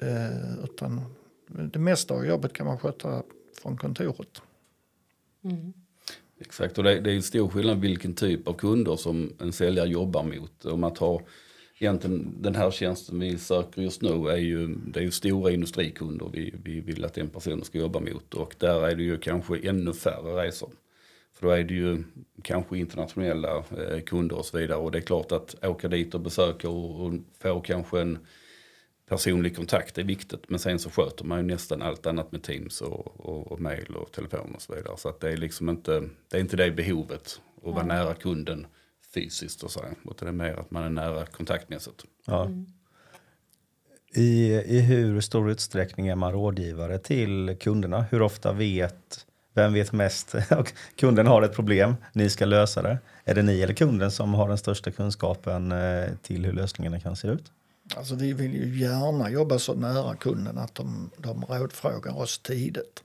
Eh, 0.00 0.64
utan 0.64 1.00
det 1.46 1.78
mesta 1.78 2.14
av 2.14 2.26
jobbet 2.26 2.52
kan 2.52 2.66
man 2.66 2.78
sköta 2.78 3.22
från 3.62 3.76
kontoret. 3.76 4.42
Mm. 5.44 5.72
Exakt, 6.40 6.78
och 6.78 6.84
det, 6.84 7.00
det 7.00 7.10
är 7.10 7.16
en 7.16 7.22
stor 7.22 7.48
skillnad 7.48 7.80
vilken 7.80 8.14
typ 8.14 8.48
av 8.48 8.52
kunder 8.52 8.96
som 8.96 9.32
en 9.40 9.52
säljare 9.52 9.88
jobbar 9.88 10.22
mot. 10.22 10.64
Om 10.64 10.80
man 10.80 10.94
tar 10.94 11.22
egentligen 11.78 12.42
den 12.42 12.54
här 12.54 12.70
tjänsten 12.70 13.20
vi 13.20 13.38
söker 13.38 13.82
just 13.82 14.02
nu 14.02 14.28
är 14.28 14.36
ju, 14.36 14.74
det 14.74 15.00
är 15.00 15.04
ju 15.04 15.10
stora 15.10 15.50
industrikunder 15.50 16.30
vi, 16.32 16.54
vi 16.64 16.80
vill 16.80 17.04
att 17.04 17.14
den 17.14 17.28
personen 17.28 17.64
ska 17.64 17.78
jobba 17.78 18.00
mot 18.00 18.34
och 18.34 18.54
där 18.58 18.88
är 18.88 18.96
det 18.96 19.02
ju 19.02 19.18
kanske 19.18 19.68
ännu 19.68 19.92
färre 19.92 20.46
resor. 20.46 20.70
För 21.34 21.46
då 21.46 21.52
är 21.52 21.64
det 21.64 21.74
ju 21.74 22.04
kanske 22.42 22.78
internationella 22.78 23.56
eh, 23.56 24.00
kunder 24.06 24.38
och 24.38 24.46
så 24.46 24.58
vidare 24.58 24.78
och 24.78 24.90
det 24.90 24.98
är 24.98 25.02
klart 25.02 25.32
att 25.32 25.64
åka 25.64 25.88
dit 25.88 26.14
och 26.14 26.20
besöka 26.20 26.68
och, 26.68 27.06
och 27.06 27.12
få 27.40 27.60
kanske 27.60 28.00
en 28.00 28.18
personlig 29.08 29.56
kontakt 29.56 29.98
är 29.98 30.04
viktigt. 30.04 30.48
Men 30.48 30.58
sen 30.58 30.78
så 30.78 30.90
sköter 30.90 31.24
man 31.24 31.38
ju 31.38 31.44
nästan 31.44 31.82
allt 31.82 32.06
annat 32.06 32.32
med 32.32 32.42
Teams 32.42 32.80
och, 32.80 33.20
och, 33.20 33.52
och 33.52 33.60
mail 33.60 33.96
och 33.96 34.12
telefon 34.12 34.54
och 34.54 34.62
så 34.62 34.74
vidare. 34.74 34.96
Så 34.96 35.08
att 35.08 35.20
det 35.20 35.32
är 35.32 35.36
liksom 35.36 35.68
inte 35.68 36.00
det, 36.30 36.36
är 36.36 36.40
inte 36.40 36.56
det 36.56 36.70
behovet 36.70 37.40
att 37.64 37.74
vara 37.74 37.86
nära 37.86 38.14
kunden 38.14 38.66
fysiskt 39.14 39.62
och 39.62 39.70
så. 39.70 39.80
Utan 40.10 40.26
det 40.26 40.44
är 40.44 40.48
mer 40.48 40.60
att 40.60 40.70
man 40.70 40.84
är 40.84 40.90
nära 40.90 41.26
kontaktmässigt. 41.26 42.04
Ja. 42.26 42.44
Mm. 42.44 42.66
I, 44.16 44.52
I 44.52 44.80
hur 44.80 45.20
stor 45.20 45.50
utsträckning 45.50 46.08
är 46.08 46.16
man 46.16 46.32
rådgivare 46.32 46.98
till 46.98 47.56
kunderna? 47.60 48.02
Hur 48.10 48.22
ofta 48.22 48.52
vet, 48.52 49.26
vem 49.54 49.72
vet 49.72 49.92
mest? 49.92 50.34
kunden 50.96 51.26
har 51.26 51.42
ett 51.42 51.54
problem, 51.54 51.96
ni 52.12 52.30
ska 52.30 52.44
lösa 52.44 52.82
det. 52.82 52.98
Är 53.24 53.34
det 53.34 53.42
ni 53.42 53.60
eller 53.60 53.74
kunden 53.74 54.10
som 54.10 54.34
har 54.34 54.48
den 54.48 54.58
största 54.58 54.90
kunskapen 54.90 55.72
eh, 55.72 56.04
till 56.22 56.44
hur 56.44 56.52
lösningarna 56.52 57.00
kan 57.00 57.16
se 57.16 57.28
ut? 57.28 57.52
Alltså 57.96 58.14
vi 58.14 58.32
vill 58.32 58.54
ju 58.54 58.78
gärna 58.78 59.30
jobba 59.30 59.58
så 59.58 59.74
nära 59.74 60.16
kunden 60.16 60.58
att 60.58 60.74
de, 60.74 61.10
de 61.18 61.44
rådfrågar 61.44 62.18
oss 62.18 62.38
tidigt 62.38 63.02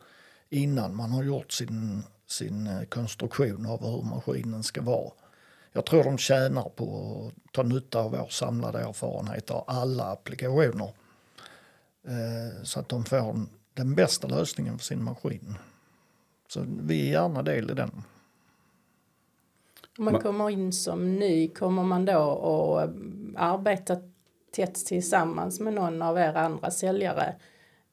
innan 0.49 0.95
man 0.95 1.11
har 1.11 1.23
gjort 1.23 1.51
sin, 1.51 2.03
sin 2.27 2.67
eh, 2.67 2.83
konstruktion 2.83 3.65
av 3.65 3.83
hur 3.83 4.03
maskinen 4.03 4.63
ska 4.63 4.81
vara. 4.81 5.11
Jag 5.73 5.85
tror 5.85 6.03
de 6.03 6.17
tjänar 6.17 6.69
på 6.75 7.15
att 7.27 7.53
ta 7.53 7.63
nytta 7.63 7.99
av 7.99 8.11
vår 8.11 8.27
samlade 8.29 8.79
erfarenhet 8.79 9.51
av 9.51 9.63
alla 9.67 10.03
applikationer. 10.03 10.93
Eh, 12.07 12.63
så 12.63 12.79
att 12.79 12.89
de 12.89 13.05
får 13.05 13.45
den 13.73 13.95
bästa 13.95 14.27
lösningen 14.27 14.77
för 14.77 14.85
sin 14.85 15.03
maskin. 15.03 15.55
Så 16.49 16.65
vi 16.67 17.07
är 17.07 17.11
gärna 17.11 17.41
del 17.41 17.71
i 17.71 17.73
den. 17.73 17.91
Om 19.97 20.05
man 20.05 20.21
kommer 20.21 20.49
in 20.49 20.73
som 20.73 21.15
ny, 21.15 21.47
kommer 21.47 21.83
man 21.83 22.05
då 22.05 22.77
att 22.77 22.89
arbeta 23.35 23.97
tätt 24.51 24.85
tillsammans 24.85 25.59
med 25.59 25.73
någon 25.73 26.01
av 26.01 26.17
er 26.17 26.33
andra 26.33 26.71
säljare 26.71 27.35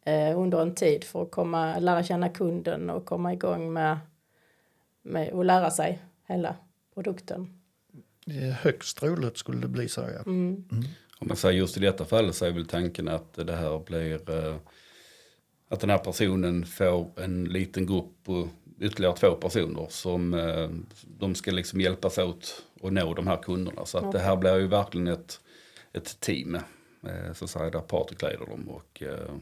eh, 0.04 0.38
under 0.38 0.62
en 0.62 0.74
tid 0.74 1.04
för 1.04 1.22
att 1.22 1.30
komma, 1.30 1.78
lära 1.78 2.02
känna 2.02 2.28
kunden 2.28 2.90
och 2.90 3.06
komma 3.06 3.32
igång 3.32 3.72
med, 3.72 3.98
med 5.02 5.34
att 5.34 5.46
lära 5.46 5.70
sig 5.70 6.02
hela 6.26 6.56
produkten. 6.94 7.60
Det 8.26 8.38
är 8.38 8.50
högst 8.50 8.98
troligt 8.98 9.38
skulle 9.38 9.60
det 9.60 9.68
bli 9.68 9.88
så 9.88 10.00
ja. 10.00 10.22
Mm. 10.26 10.64
Mm. 10.72 10.84
Om 11.18 11.28
man 11.28 11.36
säger 11.36 11.58
just 11.58 11.76
i 11.76 11.80
detta 11.80 12.04
fall 12.04 12.32
så 12.32 12.44
är 12.44 12.52
väl 12.52 12.66
tanken 12.66 13.08
att 13.08 13.34
det 13.34 13.56
här 13.56 13.78
blir 13.78 14.30
eh, 14.30 14.56
att 15.68 15.80
den 15.80 15.90
här 15.90 15.98
personen 15.98 16.66
får 16.66 17.10
en 17.16 17.44
liten 17.44 17.86
grupp 17.86 18.24
på 18.24 18.48
ytterligare 18.80 19.16
två 19.16 19.34
personer 19.34 19.86
som 19.90 20.34
eh, 20.34 20.68
de 21.18 21.34
ska 21.34 21.50
liksom 21.50 21.80
hjälpas 21.80 22.18
åt 22.18 22.64
att 22.82 22.92
nå 22.92 23.14
de 23.14 23.26
här 23.26 23.36
kunderna. 23.36 23.84
Så 23.84 23.98
att 23.98 24.12
det 24.12 24.18
här 24.18 24.36
blir 24.36 24.56
ju 24.56 24.66
verkligen 24.66 25.06
ett 25.06 25.40
ett 25.92 26.20
team 26.20 26.54
eh, 27.02 27.32
så 27.34 27.44
att 27.44 27.50
säga, 27.50 27.70
där 27.70 27.80
Patrik 27.80 28.22
leder 28.22 28.46
dem 28.46 28.68
och 28.68 29.02
eh, 29.02 29.34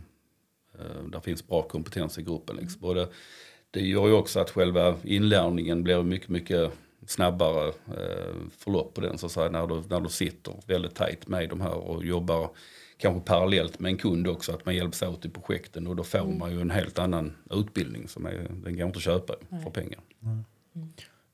där 1.08 1.20
finns 1.20 1.46
bra 1.46 1.62
kompetens 1.62 2.18
i 2.18 2.22
gruppen. 2.22 2.56
Liksom. 2.56 2.80
Både, 2.80 3.08
det 3.70 3.80
gör 3.80 4.06
ju 4.06 4.12
också 4.12 4.40
att 4.40 4.50
själva 4.50 4.96
inlärningen 5.04 5.82
blir 5.82 6.02
mycket, 6.02 6.28
mycket 6.28 6.72
snabbare 7.06 7.72
förlopp 8.58 8.94
på 8.94 9.00
den 9.00 9.18
så 9.18 9.26
att 9.26 9.32
säga, 9.32 9.50
när 9.50 9.66
du, 9.66 9.82
när 9.88 10.00
du 10.00 10.08
sitter 10.08 10.54
väldigt 10.66 10.94
tajt 10.94 11.28
med 11.28 11.48
de 11.48 11.60
här 11.60 11.74
och 11.74 12.04
jobbar 12.04 12.50
kanske 12.98 13.20
parallellt 13.20 13.80
med 13.80 13.90
en 13.90 13.98
kund 13.98 14.28
också, 14.28 14.52
att 14.52 14.66
man 14.66 14.74
hjälps 14.74 15.02
åt 15.02 15.24
i 15.24 15.28
projekten 15.28 15.86
och 15.86 15.96
då 15.96 16.04
får 16.04 16.18
mm. 16.18 16.38
man 16.38 16.52
ju 16.52 16.60
en 16.60 16.70
helt 16.70 16.98
annan 16.98 17.36
utbildning 17.50 18.08
som 18.08 18.26
är, 18.26 18.46
den 18.64 18.76
går 18.76 18.86
inte 18.86 18.96
att 18.96 19.02
köpa 19.02 19.34
Nej. 19.48 19.62
för 19.62 19.70
pengar. 19.70 20.00
Mm. 20.22 20.44
Mm. 20.76 20.88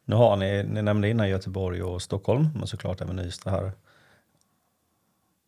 Nu 0.05 0.17
har 0.17 0.37
ni, 0.37 0.63
ni 0.63 0.83
nämnde 0.83 1.09
innan 1.09 1.29
Göteborg 1.29 1.83
och 1.83 2.03
Stockholm, 2.03 2.49
men 2.55 2.67
såklart 2.67 3.01
även 3.01 3.19
Ystad 3.19 3.51
här 3.51 3.73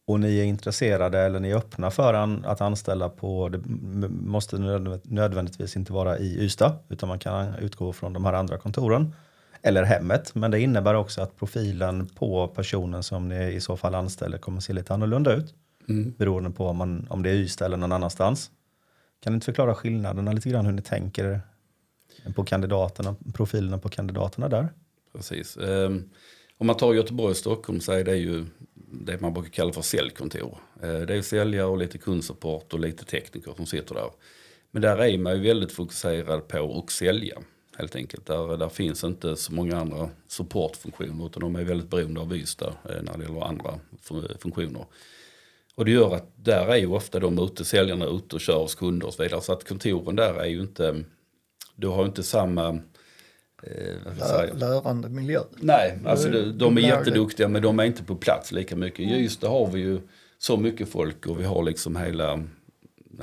och 0.04 0.20
ni 0.20 0.38
är 0.38 0.44
intresserade 0.44 1.18
eller 1.18 1.40
ni 1.40 1.50
är 1.50 1.56
öppna 1.56 1.90
för 1.90 2.14
an, 2.14 2.44
att 2.44 2.60
anställa 2.60 3.08
på, 3.08 3.48
det 3.48 3.58
måste 4.08 4.58
nödvändigtvis 5.02 5.76
inte 5.76 5.92
vara 5.92 6.18
i 6.18 6.38
Ystad, 6.44 6.78
utan 6.88 7.08
man 7.08 7.18
kan 7.18 7.54
utgå 7.54 7.92
från 7.92 8.12
de 8.12 8.24
här 8.24 8.32
andra 8.32 8.58
kontoren 8.58 9.14
eller 9.62 9.82
hemmet. 9.82 10.34
Men 10.34 10.50
det 10.50 10.60
innebär 10.60 10.94
också 10.94 11.22
att 11.22 11.36
profilen 11.36 12.06
på 12.06 12.48
personen 12.48 13.02
som 13.02 13.28
ni 13.28 13.52
i 13.52 13.60
så 13.60 13.76
fall 13.76 13.94
anställer 13.94 14.38
kommer 14.38 14.60
se 14.60 14.72
lite 14.72 14.94
annorlunda 14.94 15.32
ut. 15.32 15.54
Mm. 15.88 16.14
Beroende 16.18 16.50
på 16.50 16.66
om, 16.66 16.76
man, 16.76 17.06
om 17.10 17.22
det 17.22 17.30
är 17.30 17.34
Ystad 17.34 17.64
eller 17.66 17.76
någon 17.76 17.92
annanstans. 17.92 18.50
Kan 19.20 19.32
ni 19.32 19.34
inte 19.34 19.44
förklara 19.44 19.74
skillnaderna 19.74 20.32
lite 20.32 20.48
grann 20.48 20.66
hur 20.66 20.72
ni 20.72 20.82
tänker 20.82 21.40
på 22.34 22.44
kandidaterna, 22.44 23.16
profilerna 23.34 23.78
på 23.78 23.88
kandidaterna 23.88 24.48
där? 24.48 24.68
Precis. 25.12 25.56
Um, 25.56 26.10
om 26.58 26.66
man 26.66 26.76
tar 26.76 26.94
Göteborg 26.94 27.30
och 27.30 27.36
Stockholm 27.36 27.80
så 27.80 27.92
är 27.92 28.04
det 28.04 28.16
ju 28.16 28.46
det 28.92 29.20
man 29.20 29.34
brukar 29.34 29.50
kalla 29.50 29.72
för 29.72 29.82
säljkontor. 29.82 30.58
Eh, 30.82 31.00
det 31.00 31.14
är 31.14 31.22
säljare 31.22 31.66
och 31.66 31.78
lite 31.78 31.98
kundsupport 31.98 32.72
och 32.72 32.80
lite 32.80 33.04
tekniker 33.04 33.52
som 33.56 33.66
sitter 33.66 33.94
där. 33.94 34.10
Men 34.70 34.82
där 34.82 35.02
är 35.02 35.18
man 35.18 35.36
ju 35.36 35.42
väldigt 35.42 35.72
fokuserad 35.72 36.48
på 36.48 36.78
att 36.78 36.90
sälja 36.90 37.38
helt 37.78 37.96
enkelt. 37.96 38.26
Där, 38.26 38.56
där 38.56 38.68
finns 38.68 39.04
inte 39.04 39.36
så 39.36 39.52
många 39.52 39.76
andra 39.76 40.08
supportfunktioner 40.28 41.26
utan 41.26 41.40
de 41.40 41.56
är 41.56 41.64
väldigt 41.64 41.90
beroende 41.90 42.20
av 42.20 42.36
Ystad 42.36 42.74
eh, 42.88 43.02
när 43.02 43.18
det 43.18 43.24
gäller 43.24 43.44
andra 43.44 43.78
funktioner. 44.38 44.86
Och 45.74 45.84
det 45.84 45.90
gör 45.90 46.14
att 46.14 46.32
där 46.36 46.66
är 46.66 46.76
ju 46.76 46.86
ofta 46.86 47.20
de 47.20 47.38
ute, 47.38 47.64
säljarna 47.64 48.06
ute 48.06 48.34
och 48.34 48.40
kör 48.40 48.58
hos 48.58 48.74
kunder 48.74 49.06
och 49.06 49.14
så 49.14 49.22
vidare. 49.22 49.40
Så 49.40 49.52
att 49.52 49.68
kontoren 49.68 50.16
där 50.16 50.34
är 50.34 50.46
ju 50.46 50.60
inte, 50.60 51.04
du 51.76 51.88
har 51.88 52.04
inte 52.04 52.22
samma 52.22 52.68
eh, 53.62 54.56
lärande 54.58 55.08
miljö. 55.08 55.40
Nej, 55.60 55.98
alltså 56.06 56.28
de, 56.28 56.42
de 56.58 56.78
är 56.78 56.80
jätteduktiga 56.80 57.48
men 57.48 57.62
de 57.62 57.78
är 57.78 57.84
inte 57.84 58.04
på 58.04 58.16
plats 58.16 58.52
lika 58.52 58.76
mycket. 58.76 59.00
I 59.00 59.14
Ystad 59.14 59.48
har 59.48 59.66
vi 59.66 59.80
ju 59.80 60.00
så 60.38 60.56
mycket 60.56 60.88
folk 60.88 61.26
och 61.26 61.40
vi 61.40 61.44
har 61.44 61.62
liksom 61.62 61.96
hela, 61.96 62.44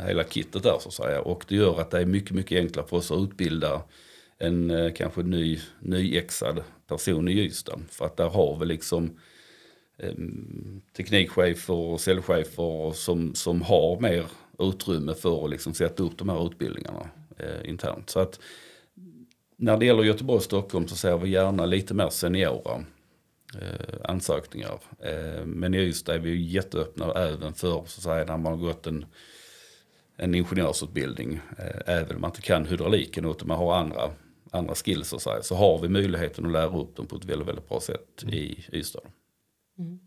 hela 0.08 0.24
kittet 0.24 0.64
där 0.64 0.78
så 0.80 0.88
att 0.88 0.94
säga. 0.94 1.22
Och 1.22 1.46
det 1.48 1.56
gör 1.56 1.82
att 1.82 1.92
det 1.92 2.00
är 2.00 2.06
mycket, 2.06 2.32
mycket 2.32 2.60
enklare 2.60 2.88
för 2.88 2.98
oss 2.98 3.12
att 3.12 3.20
utbilda 3.20 3.82
en 4.38 4.72
eh, 4.72 4.94
kanske 4.94 5.22
ny, 5.22 5.60
nyexad 5.80 6.64
person 6.88 7.28
i 7.28 7.32
Ystad. 7.32 7.80
För 7.90 8.06
att 8.06 8.18
där 8.18 8.30
har 8.30 8.58
vi 8.60 8.66
liksom 8.66 9.20
Ehm, 10.00 10.82
teknikchefer 10.98 11.74
och 11.74 12.02
säljchefer 12.02 12.92
som, 12.92 13.36
som 13.36 13.62
har 13.62 14.00
mer 14.00 14.26
utrymme 14.60 15.14
för 15.14 15.46
att 15.46 15.50
liksom 15.50 15.74
sätta 15.74 16.04
upp 16.04 16.18
de 16.18 16.30
här 16.30 16.48
utbildningarna 16.48 17.10
eh, 17.38 17.70
internt. 17.70 18.10
Så 18.10 18.20
att 18.20 18.40
när 19.58 19.78
det 19.78 19.86
gäller 19.86 20.04
Göteborg 20.04 20.38
och 20.38 20.44
Stockholm 20.44 20.88
så 20.88 20.96
ser 20.96 21.18
vi 21.18 21.30
gärna 21.30 21.66
lite 21.66 21.94
mer 21.94 22.10
seniora 22.10 22.84
eh, 23.62 23.96
ansökningar. 24.04 24.80
Eh, 25.00 25.46
men 25.46 25.74
i 25.74 25.78
Ystad 25.78 26.16
är 26.16 26.20
vi 26.20 26.30
ju 26.30 26.42
jätteöppna 26.42 27.14
även 27.14 27.54
för 27.54 27.68
så 27.68 27.80
att 27.80 27.90
säga, 27.90 28.26
när 28.26 28.38
man 28.38 28.54
har 28.54 28.66
gått 28.66 28.88
en, 28.88 29.06
en 30.18 30.36
ingenjörsutbildning. 30.36 31.40
Eh, 31.58 31.96
även 31.96 32.16
om 32.16 32.22
man 32.22 32.32
inte 32.32 32.42
kan 32.42 32.66
hydrauliken 32.66 33.26
utan 33.26 33.48
man 33.48 33.58
har 33.58 33.76
andra, 33.76 34.10
andra 34.52 34.76
skills 34.76 35.08
så, 35.08 35.20
så, 35.20 35.40
så 35.42 35.56
har 35.56 35.80
vi 35.82 35.90
möjligheten 35.90 36.46
att 36.46 36.52
lära 36.52 36.80
upp 36.80 36.96
dem 36.96 37.08
på 37.08 37.16
ett 37.16 37.26
väldigt, 37.26 37.48
väldigt 37.48 37.70
bra 37.70 37.80
sätt 37.80 38.24
mm. 38.24 38.34
i 38.34 38.66
Ystad. 38.74 39.02
Mm. 39.80 40.00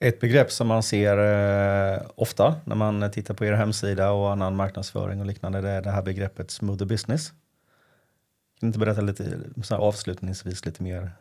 Ett 0.00 0.20
begrepp 0.20 0.52
som 0.52 0.66
man 0.66 0.82
ser 0.82 1.18
eh, 1.18 2.02
ofta 2.14 2.56
när 2.64 2.76
man 2.76 3.10
tittar 3.10 3.34
på 3.34 3.44
er 3.44 3.52
hemsida 3.52 4.10
och 4.10 4.32
annan 4.32 4.56
marknadsföring 4.56 5.20
och 5.20 5.26
liknande 5.26 5.60
det 5.60 5.68
är 5.68 5.82
det 5.82 5.90
här 5.90 6.02
begreppet 6.02 6.50
smooth 6.50 6.84
business. 6.84 7.28
Kan 7.28 7.36
du 8.60 8.66
inte 8.66 8.78
berätta 8.78 9.00
lite 9.00 9.40
så 9.62 9.74
här 9.74 9.82
avslutningsvis 9.82 10.64
lite 10.64 10.82
mer 10.82 11.12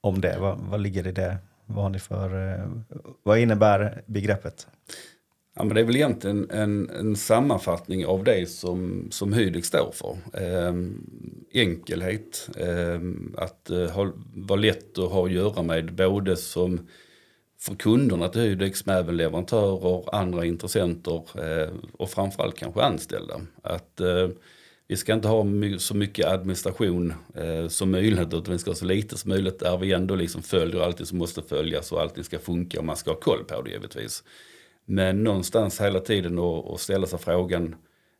om 0.00 0.20
det? 0.20 0.36
Vad, 0.38 0.58
vad 0.58 0.80
ligger 0.80 1.06
i 1.06 1.12
det? 1.12 1.38
Vad, 1.66 1.82
har 1.82 1.90
ni 1.90 1.98
för, 1.98 2.52
eh, 2.52 2.70
vad 3.22 3.38
innebär 3.38 4.02
begreppet? 4.06 4.66
Ja, 5.54 5.64
men 5.64 5.74
det 5.74 5.80
är 5.80 5.84
väl 5.84 5.96
egentligen 5.96 6.50
en, 6.50 6.90
en 6.90 7.16
sammanfattning 7.16 8.06
av 8.06 8.24
det 8.24 8.50
som, 8.50 9.08
som 9.10 9.32
Hydek 9.32 9.64
står 9.64 9.92
för. 9.92 10.16
Eh, 10.42 10.74
enkelhet, 11.62 12.48
eh, 12.56 13.00
att 13.36 13.70
eh, 13.70 13.90
ha, 13.90 14.12
vara 14.34 14.60
lätt 14.60 14.98
att 14.98 15.10
ha 15.10 15.26
att 15.26 15.32
göra 15.32 15.62
med 15.62 15.94
både 15.94 16.36
som 16.36 16.88
för 17.60 17.74
kunderna 17.74 18.28
till 18.28 18.40
Hydex 18.40 18.86
men 18.86 18.96
även 18.96 19.16
leverantörer, 19.16 20.14
andra 20.14 20.44
intressenter 20.44 21.22
eh, 21.34 21.70
och 21.92 22.10
framförallt 22.10 22.56
kanske 22.56 22.82
anställda. 22.82 23.40
Att 23.62 24.00
eh, 24.00 24.28
vi 24.88 24.96
ska 24.96 25.12
inte 25.14 25.28
ha 25.28 25.44
my 25.44 25.78
så 25.78 25.96
mycket 25.96 26.26
administration 26.26 27.14
eh, 27.34 27.68
som 27.68 27.90
möjligt 27.90 28.34
utan 28.34 28.52
vi 28.52 28.58
ska 28.58 28.70
ha 28.70 28.74
så 28.74 28.84
lite 28.84 29.18
som 29.18 29.28
möjligt 29.28 29.58
där 29.58 29.78
vi 29.78 29.92
ändå 29.92 30.14
liksom 30.14 30.42
följer 30.42 30.80
allting 30.80 31.06
som 31.06 31.18
måste 31.18 31.42
följas 31.42 31.92
och 31.92 32.00
allting 32.00 32.24
ska 32.24 32.38
funka 32.38 32.78
och 32.78 32.84
man 32.84 32.96
ska 32.96 33.10
ha 33.10 33.20
koll 33.20 33.44
på 33.44 33.62
det 33.62 33.70
givetvis. 33.70 34.24
Men 34.84 35.24
någonstans 35.24 35.80
hela 35.80 36.00
tiden 36.00 36.38
att 36.38 36.80
ställa 36.80 37.06
sig 37.06 37.18
frågan 37.18 37.74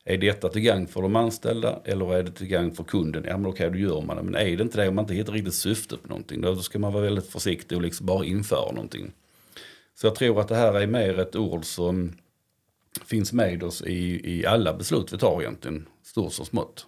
är 0.05 0.19
detta 0.19 0.49
till 0.49 0.63
gagn 0.63 0.87
för 0.87 1.03
de 1.03 1.17
anställda 1.17 1.81
eller 1.85 2.15
är 2.15 2.23
det 2.23 2.31
till 2.31 2.47
gagn 2.47 2.75
för 2.75 2.85
kunden? 2.85 3.25
Ja 3.27 3.37
men 3.37 3.51
okej, 3.51 3.71
då 3.71 3.79
gör 3.79 4.01
man 4.01 4.17
det. 4.17 4.23
Men 4.23 4.35
är 4.35 4.57
det 4.57 4.63
inte 4.63 4.83
det, 4.83 4.89
om 4.89 4.95
man 4.95 5.05
inte 5.05 5.15
hittar 5.15 5.33
riktigt 5.33 5.55
syfte 5.55 5.97
på 5.97 6.09
någonting, 6.09 6.41
då 6.41 6.57
ska 6.57 6.79
man 6.79 6.93
vara 6.93 7.05
väldigt 7.05 7.27
försiktig 7.27 7.77
och 7.77 7.83
liksom 7.83 8.07
bara 8.07 8.25
införa 8.25 8.73
någonting. 8.73 9.13
Så 9.95 10.07
jag 10.07 10.15
tror 10.15 10.41
att 10.41 10.49
det 10.49 10.57
här 10.57 10.81
är 10.81 10.87
mer 10.87 11.19
ett 11.19 11.37
ord 11.37 11.65
som 11.65 12.13
finns 13.05 13.33
med 13.33 13.63
oss 13.63 13.83
i, 13.83 14.33
i 14.35 14.47
alla 14.47 14.75
beslut 14.75 15.13
vi 15.13 15.19
tar 15.19 15.41
egentligen, 15.41 15.89
stort 16.03 16.33
som 16.33 16.47
smått. 16.47 16.87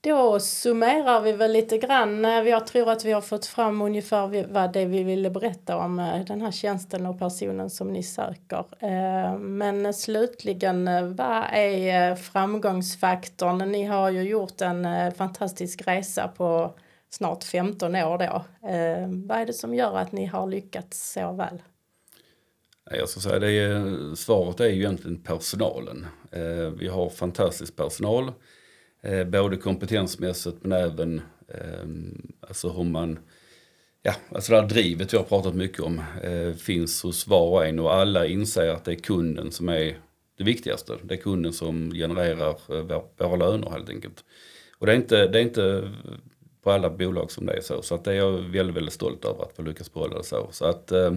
Då 0.00 0.40
summerar 0.40 1.20
vi 1.20 1.32
väl 1.32 1.52
lite 1.52 1.78
grann. 1.78 2.24
Eh, 2.24 2.30
jag 2.30 2.66
tror 2.66 2.90
att 2.90 3.04
vi 3.04 3.12
har 3.12 3.20
fått 3.20 3.46
fram 3.46 3.82
ungefär 3.82 4.46
vad 4.52 4.72
det 4.72 4.84
vi 4.84 5.02
ville 5.02 5.30
berätta 5.30 5.76
om 5.76 5.98
eh, 5.98 6.24
den 6.24 6.40
här 6.40 6.50
tjänsten 6.50 7.06
och 7.06 7.18
personen 7.18 7.70
som 7.70 7.92
ni 7.92 8.02
söker. 8.02 8.64
Eh, 8.78 9.38
men 9.38 9.94
slutligen, 9.94 10.84
vad 11.16 11.44
är 11.52 12.16
framgångsfaktorn? 12.16 13.58
Ni 13.58 13.84
har 13.84 14.10
ju 14.10 14.22
gjort 14.22 14.60
en 14.60 15.12
fantastisk 15.12 15.82
resa 15.86 16.28
på 16.28 16.78
snart 17.10 17.44
15 17.44 17.96
år 17.96 18.18
då. 18.18 18.44
Vad 19.26 19.38
är 19.38 19.46
det 19.46 19.52
som 19.52 19.74
gör 19.74 19.98
att 19.98 20.12
ni 20.12 20.26
har 20.26 20.46
lyckats 20.46 21.12
så 21.12 21.32
väl? 21.32 21.62
Jag 22.90 23.08
ska 23.08 23.20
säga 23.20 23.38
det 23.38 23.52
är, 23.52 24.14
svaret 24.14 24.60
är 24.60 24.68
ju 24.68 24.76
egentligen 24.76 25.22
personalen. 25.22 26.06
Vi 26.78 26.88
har 26.88 27.10
fantastisk 27.10 27.76
personal 27.76 28.32
Eh, 29.08 29.24
både 29.24 29.56
kompetensmässigt 29.56 30.56
men 30.62 30.72
även 30.72 31.22
eh, 31.48 31.88
alltså 32.48 32.68
hur 32.68 32.84
man, 32.84 33.18
ja, 34.02 34.14
alltså 34.32 34.52
det 34.52 34.60
här 34.60 34.68
drivet 34.68 35.12
vi 35.12 35.16
har 35.16 35.24
pratat 35.24 35.54
mycket 35.54 35.80
om 35.80 36.02
eh, 36.22 36.52
finns 36.52 37.02
hos 37.02 37.26
var 37.26 37.48
och 37.48 37.66
en 37.66 37.78
och 37.78 37.94
alla 37.94 38.26
inser 38.26 38.68
att 38.68 38.84
det 38.84 38.92
är 38.92 38.96
kunden 38.96 39.52
som 39.52 39.68
är 39.68 39.98
det 40.38 40.44
viktigaste. 40.44 40.96
Det 41.02 41.14
är 41.14 41.18
kunden 41.18 41.52
som 41.52 41.90
genererar 41.90 42.50
eh, 42.68 43.02
våra 43.18 43.36
löner 43.36 43.70
helt 43.70 43.90
enkelt. 43.90 44.24
Och 44.78 44.86
det 44.86 44.92
är 44.92 44.96
inte, 44.96 45.28
det 45.28 45.38
är 45.38 45.42
inte 45.42 45.92
på 46.62 46.70
alla 46.70 46.90
bolag 46.90 47.30
som 47.30 47.46
det 47.46 47.52
är 47.52 47.60
så. 47.60 47.82
Så 47.82 47.94
att 47.94 48.04
det 48.04 48.12
är 48.12 48.16
jag 48.16 48.32
väldigt, 48.32 48.76
väldigt 48.76 48.94
stolt 48.94 49.24
över 49.24 49.42
att 49.42 49.56
få 49.56 49.62
lyckas 49.62 49.92
behålla 49.92 50.18
det 50.18 50.24
så. 50.24 50.48
så 50.50 50.64
att, 50.64 50.92
eh, 50.92 51.12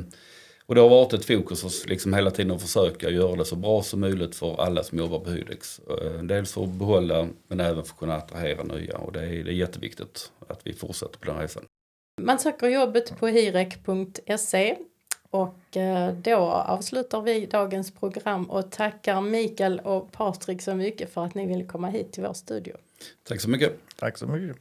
och 0.71 0.75
det 0.75 0.81
har 0.81 0.89
varit 0.89 1.13
ett 1.13 1.25
fokus 1.25 1.65
att 1.65 1.89
liksom 1.89 2.13
hela 2.13 2.31
tiden 2.31 2.51
att 2.51 2.61
försöka 2.61 3.09
göra 3.09 3.35
det 3.35 3.45
så 3.45 3.55
bra 3.55 3.83
som 3.83 3.99
möjligt 3.99 4.35
för 4.35 4.61
alla 4.61 4.83
som 4.83 4.97
jobbar 4.97 5.19
på 5.19 5.29
Hydex. 5.29 5.79
Eh, 5.79 6.23
dels 6.23 6.53
för 6.53 6.63
att 6.63 6.69
behålla 6.69 7.27
men 7.47 7.59
även 7.59 7.83
för 7.83 7.93
att 7.93 7.99
kunna 7.99 8.15
attrahera 8.15 8.63
nya 8.63 8.97
och 8.97 9.11
det 9.11 9.19
är, 9.19 9.43
det 9.43 9.51
är 9.51 9.53
jätteviktigt 9.53 10.31
att 10.47 10.61
vi 10.63 10.73
fortsätter 10.73 11.19
på 11.19 11.25
den 11.25 11.39
resan. 11.39 11.63
Man 12.21 12.39
söker 12.39 12.67
jobbet 12.67 13.19
på 13.19 13.27
hirek.se 13.27 14.77
och 15.29 15.77
eh, 15.77 16.13
då 16.13 16.37
avslutar 16.45 17.21
vi 17.21 17.45
dagens 17.45 17.91
program 17.93 18.49
och 18.49 18.71
tackar 18.71 19.21
Mikael 19.21 19.79
och 19.79 20.11
Patrik 20.11 20.61
så 20.61 20.75
mycket 20.75 21.13
för 21.13 21.25
att 21.25 21.35
ni 21.35 21.45
ville 21.45 21.63
komma 21.63 21.89
hit 21.89 22.11
till 22.11 22.23
vår 22.23 22.33
studio. 22.33 22.75
Tack 23.23 23.41
så 23.41 23.49
mycket. 23.49 23.79
Tack 23.95 24.17
så 24.17 24.27
mycket. 24.27 24.57